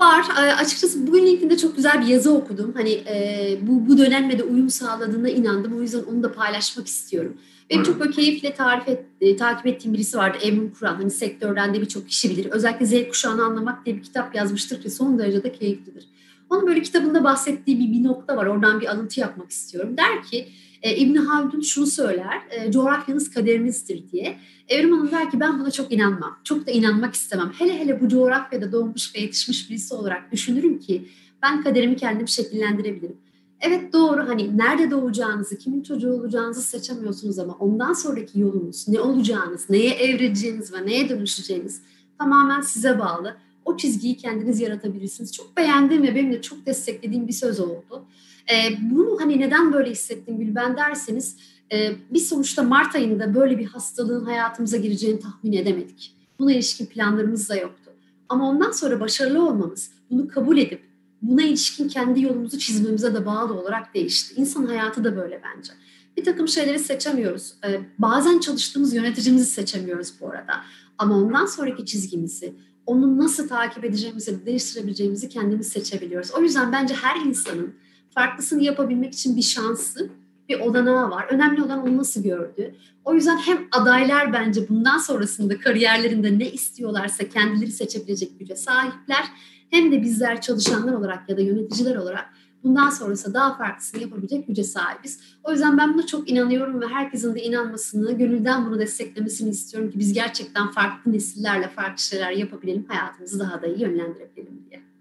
Var. 0.03 0.25
E, 0.39 0.55
açıkçası 0.55 1.07
bugün 1.07 1.27
LinkedIn'de 1.27 1.57
çok 1.57 1.77
güzel 1.77 2.01
bir 2.01 2.07
yazı 2.07 2.35
okudum. 2.35 2.73
Hani 2.77 2.91
e, 2.91 3.59
bu, 3.63 3.89
bu 3.89 3.99
dönemle 3.99 4.39
de 4.39 4.43
uyum 4.43 4.71
sağladığına 4.71 5.29
inandım. 5.29 5.79
O 5.79 5.83
yüzden 5.83 6.03
onu 6.03 6.23
da 6.23 6.33
paylaşmak 6.33 6.87
istiyorum. 6.87 7.37
Benim 7.71 7.83
çok 7.83 8.01
böyle 8.01 8.11
keyifle 8.11 8.55
tarif 8.55 8.89
et, 8.89 9.05
e, 9.21 9.37
takip 9.37 9.67
ettiğim 9.67 9.95
birisi 9.95 10.19
vardı. 10.19 10.39
Ebru 10.45 10.73
Kur'an. 10.79 10.95
Hani 10.95 11.11
sektörden 11.11 11.75
de 11.75 11.81
birçok 11.81 12.09
kişi 12.09 12.31
bilir. 12.31 12.47
Özellikle 12.51 12.87
Z 12.87 13.09
kuşağını 13.09 13.45
anlamak 13.45 13.87
diye 13.87 13.97
bir 13.97 14.03
kitap 14.03 14.35
yazmıştır 14.35 14.83
ki 14.83 14.91
son 14.91 15.19
derece 15.19 15.43
de 15.43 15.53
keyiflidir. 15.53 16.05
Onun 16.51 16.67
böyle 16.67 16.83
kitabında 16.83 17.25
bahsettiği 17.25 17.79
bir, 17.81 17.93
bir 17.93 18.05
nokta 18.05 18.37
var. 18.37 18.47
Oradan 18.47 18.81
bir 18.81 18.87
alıntı 18.87 19.21
yapmak 19.21 19.51
istiyorum. 19.51 19.97
Der 19.97 20.23
ki 20.23 20.49
e, 20.83 20.97
İbni 20.97 21.19
Haldun 21.19 21.61
şunu 21.61 21.87
söyler. 21.87 22.43
E, 22.51 22.73
coğrafyanız 22.73 23.31
kaderinizdir 23.31 24.11
diye. 24.13 24.39
Evrim 24.69 24.93
Hanım 24.93 25.11
der 25.11 25.31
ki 25.31 25.41
ben 25.41 25.61
buna 25.61 25.71
çok 25.71 25.93
inanmam. 25.93 26.39
Çok 26.45 26.67
da 26.67 26.71
inanmak 26.71 27.15
istemem. 27.15 27.53
Hele 27.59 27.79
hele 27.79 28.01
bu 28.01 28.09
coğrafyada 28.09 28.73
doğmuş 28.73 29.15
ve 29.15 29.21
yetişmiş 29.21 29.71
birisi 29.71 29.95
olarak 29.95 30.33
düşünürüm 30.33 30.79
ki 30.79 31.09
ben 31.43 31.63
kaderimi 31.63 31.97
kendim 31.97 32.29
şekillendirebilirim. 32.29 33.17
Evet 33.61 33.93
doğru 33.93 34.29
hani 34.29 34.59
nerede 34.59 34.91
doğacağınızı, 34.91 35.59
kimin 35.59 35.83
çocuğu 35.83 36.13
olacağınızı 36.13 36.63
seçemiyorsunuz 36.63 37.39
ama 37.39 37.57
ondan 37.61 37.93
sonraki 37.93 38.41
yolunuz, 38.41 38.89
ne 38.89 39.01
olacağınız, 39.01 39.71
neye 39.71 39.91
evrileceğiniz 39.91 40.73
ve 40.73 40.87
neye 40.87 41.09
dönüşeceğiniz 41.09 41.83
tamamen 42.19 42.61
size 42.61 42.99
bağlı. 42.99 43.37
O 43.65 43.77
çizgiyi 43.77 44.17
kendiniz 44.17 44.61
yaratabilirsiniz. 44.61 45.33
Çok 45.33 45.57
beğendiğim 45.57 46.03
ve 46.03 46.15
benim 46.15 46.33
de 46.33 46.43
çok 46.43 46.67
desteklediğim 46.67 47.29
bir 47.29 47.33
söz 47.33 47.61
oldu. 47.61 48.05
E, 48.51 48.55
bunu 48.91 49.21
hani 49.21 49.41
neden 49.41 49.73
böyle 49.73 49.91
hissettim 49.91 50.39
Gülben 50.39 50.77
derseniz 50.77 51.37
e, 51.73 51.93
biz 52.11 52.29
sonuçta 52.29 52.63
Mart 52.63 52.95
ayında 52.95 53.35
böyle 53.35 53.59
bir 53.59 53.67
hastalığın 53.67 54.25
hayatımıza 54.25 54.77
gireceğini 54.77 55.21
tahmin 55.21 55.53
edemedik. 55.53 56.17
Buna 56.39 56.53
ilişkin 56.53 56.87
planlarımız 56.87 57.49
da 57.49 57.57
yoktu. 57.57 57.91
Ama 58.29 58.49
ondan 58.49 58.71
sonra 58.71 59.01
başarılı 59.01 59.47
olmamız, 59.47 59.91
bunu 60.11 60.29
kabul 60.29 60.59
edip 60.59 60.83
buna 61.23 61.43
ilişkin 61.43 61.89
kendi 61.89 62.23
yolumuzu 62.23 62.59
çizmemize 62.59 63.15
de 63.15 63.27
bağlı 63.27 63.55
olarak 63.55 63.95
değişti. 63.95 64.35
İnsan 64.37 64.67
hayatı 64.67 65.05
da 65.05 65.17
böyle 65.17 65.43
bence. 65.45 65.73
Bir 66.17 66.25
takım 66.25 66.49
şeyleri 66.49 66.79
seçemiyoruz. 66.79 67.55
Ee, 67.67 67.81
bazen 67.99 68.39
çalıştığımız 68.39 68.95
yöneticimizi 68.95 69.47
seçemiyoruz 69.47 70.13
bu 70.21 70.31
arada. 70.31 70.53
Ama 70.99 71.19
ondan 71.19 71.47
sonraki 71.47 71.87
çizgimizi, 71.87 72.55
onu 72.87 73.19
nasıl 73.19 73.49
takip 73.49 73.85
edeceğimizi, 73.85 74.47
değiştirebileceğimizi 74.47 75.29
kendimiz 75.29 75.69
seçebiliyoruz. 75.69 76.31
O 76.31 76.43
yüzden 76.43 76.73
bence 76.73 76.95
her 76.95 77.27
insanın 77.27 77.75
farklısını 78.15 78.63
yapabilmek 78.63 79.15
için 79.15 79.37
bir 79.37 79.43
şansı, 79.43 80.11
bir 80.49 80.61
olanağı 80.61 81.11
var. 81.11 81.27
Önemli 81.31 81.63
olan 81.63 81.83
onu 81.83 81.97
nasıl 81.97 82.23
gördü. 82.23 82.75
O 83.05 83.15
yüzden 83.15 83.37
hem 83.37 83.59
adaylar 83.73 84.33
bence 84.33 84.69
bundan 84.69 84.99
sonrasında 84.99 85.59
kariyerlerinde 85.59 86.39
ne 86.39 86.51
istiyorlarsa 86.51 87.29
kendileri 87.29 87.73
seçebilecek 87.73 88.39
güce 88.39 88.57
sahipler. 88.57 89.25
Hem 89.71 89.93
de 89.93 90.03
bizler 90.03 90.41
çalışanlar 90.41 90.93
olarak 90.93 91.29
ya 91.29 91.37
da 91.37 91.41
yöneticiler 91.41 91.97
olarak 91.97 92.25
bundan 92.65 92.91
sonrası 92.91 93.35
daha 93.35 93.57
farklısını 93.57 94.03
yapabilecek 94.03 94.47
güce 94.47 94.65
sahibiz. 94.65 95.21
O 95.45 95.53
yüzden 95.53 95.79
ben 95.79 95.95
buna 95.95 96.07
çok 96.07 96.31
inanıyorum 96.31 96.81
ve 96.81 96.87
herkesin 96.87 97.35
de 97.35 97.43
inanmasını, 97.43 98.13
gönülden 98.13 98.67
bunu 98.67 98.79
desteklemesini 98.79 99.51
istiyorum 99.51 99.91
ki 99.91 99.99
biz 99.99 100.13
gerçekten 100.13 100.71
farklı 100.71 101.13
nesillerle 101.13 101.69
farklı 101.69 102.03
şeyler 102.03 102.31
yapabilelim, 102.31 102.85
hayatımızı 102.89 103.39
daha 103.39 103.63
da 103.63 103.67
iyi 103.67 103.81
yönlendirebilelim 103.81 104.65
diye. 104.71 104.92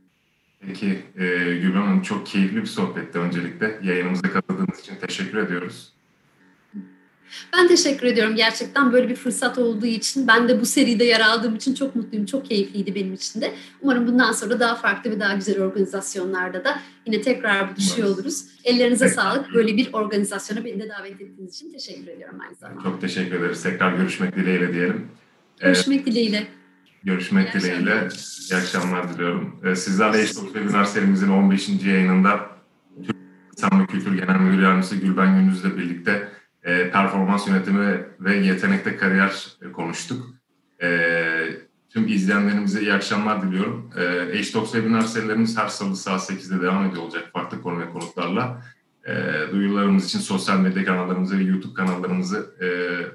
Peki 0.67 0.99
e, 1.17 1.25
Gülben 1.55 1.81
Hanım 1.81 2.01
çok 2.01 2.25
keyifli 2.25 2.61
bir 2.61 2.65
sohbetti 2.65 3.19
öncelikle. 3.19 3.79
Yayınımıza 3.83 4.31
katıldığınız 4.33 4.79
için 4.79 4.95
teşekkür 5.07 5.37
ediyoruz. 5.37 5.93
Ben 7.53 7.67
teşekkür 7.67 8.07
ediyorum 8.07 8.35
gerçekten 8.35 8.93
böyle 8.93 9.09
bir 9.09 9.15
fırsat 9.15 9.57
olduğu 9.57 9.85
için. 9.85 10.27
Ben 10.27 10.49
de 10.49 10.61
bu 10.61 10.65
seride 10.65 11.03
yer 11.03 11.19
aldığım 11.19 11.55
için 11.55 11.73
çok 11.73 11.95
mutluyum. 11.95 12.25
Çok 12.25 12.45
keyifliydi 12.45 12.95
benim 12.95 13.13
için 13.13 13.41
de. 13.41 13.53
Umarım 13.81 14.07
bundan 14.07 14.31
sonra 14.31 14.59
daha 14.59 14.75
farklı 14.75 15.11
ve 15.11 15.19
daha 15.19 15.33
güzel 15.33 15.61
organizasyonlarda 15.61 16.63
da 16.63 16.79
yine 17.05 17.21
tekrar 17.21 17.71
buluşuyor 17.71 18.07
oluruz. 18.07 18.43
Ellerinize 18.63 19.05
evet. 19.05 19.15
sağlık. 19.15 19.53
Böyle 19.53 19.77
bir 19.77 19.93
organizasyona 19.93 20.65
beni 20.65 20.79
de 20.79 20.89
davet 20.89 21.21
ettiğiniz 21.21 21.55
için 21.55 21.71
teşekkür 21.71 22.07
ediyorum 22.07 22.39
aynı 22.41 22.55
zamanda. 22.55 22.83
Çok 22.83 23.01
teşekkür 23.01 23.35
ederiz. 23.35 23.63
Tekrar 23.63 23.93
görüşmek 23.93 24.35
dileğiyle 24.35 24.73
diyelim. 24.73 25.07
Görüşmek 25.59 26.01
ee, 26.01 26.05
dileğiyle. 26.05 26.47
Görüşmek 27.03 27.55
İyi 27.55 27.61
dileğiyle. 27.61 27.93
Akşamlar. 27.93 28.51
İyi 28.51 28.55
akşamlar 28.55 29.13
diliyorum. 29.13 29.59
Ee, 29.63 29.75
sizlerle 29.75 30.21
Eşit 30.21 30.39
Webinar 30.39 30.85
serimizin 30.85 31.29
15. 31.29 31.69
yayınında 31.85 32.49
Türk 33.05 33.15
İnsan 33.53 33.81
ve 33.81 33.85
Kültür 33.85 34.13
Genel 34.13 34.39
Müdür 34.39 34.63
Yardımcısı 34.63 34.95
Gülben 34.95 35.39
Gündüz'le 35.39 35.77
birlikte 35.77 36.29
e, 36.63 36.91
performans 36.91 37.47
yönetimi 37.47 38.05
ve 38.19 38.35
yetenekte 38.35 38.97
kariyer 38.97 39.47
e, 39.61 39.71
konuştuk. 39.71 40.27
E, 40.81 40.89
tüm 41.89 42.07
izleyenlerimize 42.07 42.81
iyi 42.81 42.93
akşamlar 42.93 43.41
diliyorum. 43.41 43.89
E, 43.97 44.01
H-Talks 44.39 44.71
webinar 44.71 45.01
serilerimiz 45.01 45.57
her 45.57 45.67
salı 45.67 45.95
saat 45.95 46.29
8'de 46.29 46.61
devam 46.61 46.85
ediyor 46.85 47.03
olacak 47.03 47.29
farklı 47.33 47.61
konu 47.61 47.79
ve 47.79 47.89
konuklarla. 47.89 48.61
E, 49.07 49.13
duyurularımız 49.51 50.05
için 50.05 50.19
sosyal 50.19 50.59
medya 50.59 50.85
kanallarımızı 50.85 51.39
ve 51.39 51.43
YouTube 51.43 51.73
kanallarımızı 51.73 52.55
e, 52.61 52.67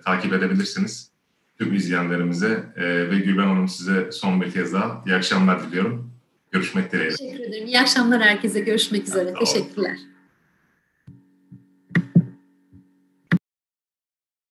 takip 0.02 0.32
edebilirsiniz. 0.32 1.15
Tüm 1.58 1.74
izleyenlerimize 1.74 2.64
e, 2.76 3.10
ve 3.10 3.18
Gülben 3.18 3.46
Hanım 3.46 3.68
size 3.68 4.12
son 4.12 4.40
bir 4.40 4.52
kez 4.52 4.72
daha 4.72 5.02
iyi 5.06 5.14
akşamlar 5.16 5.66
diliyorum. 5.68 6.10
Görüşmek 6.50 6.92
dileğiyle. 6.92 7.16
Teşekkür 7.16 7.44
ederim. 7.44 7.66
İyi 7.66 7.80
akşamlar 7.80 8.22
herkese. 8.22 8.60
Görüşmek 8.60 9.08
üzere. 9.08 9.34
Teşekkürler. 9.38 9.96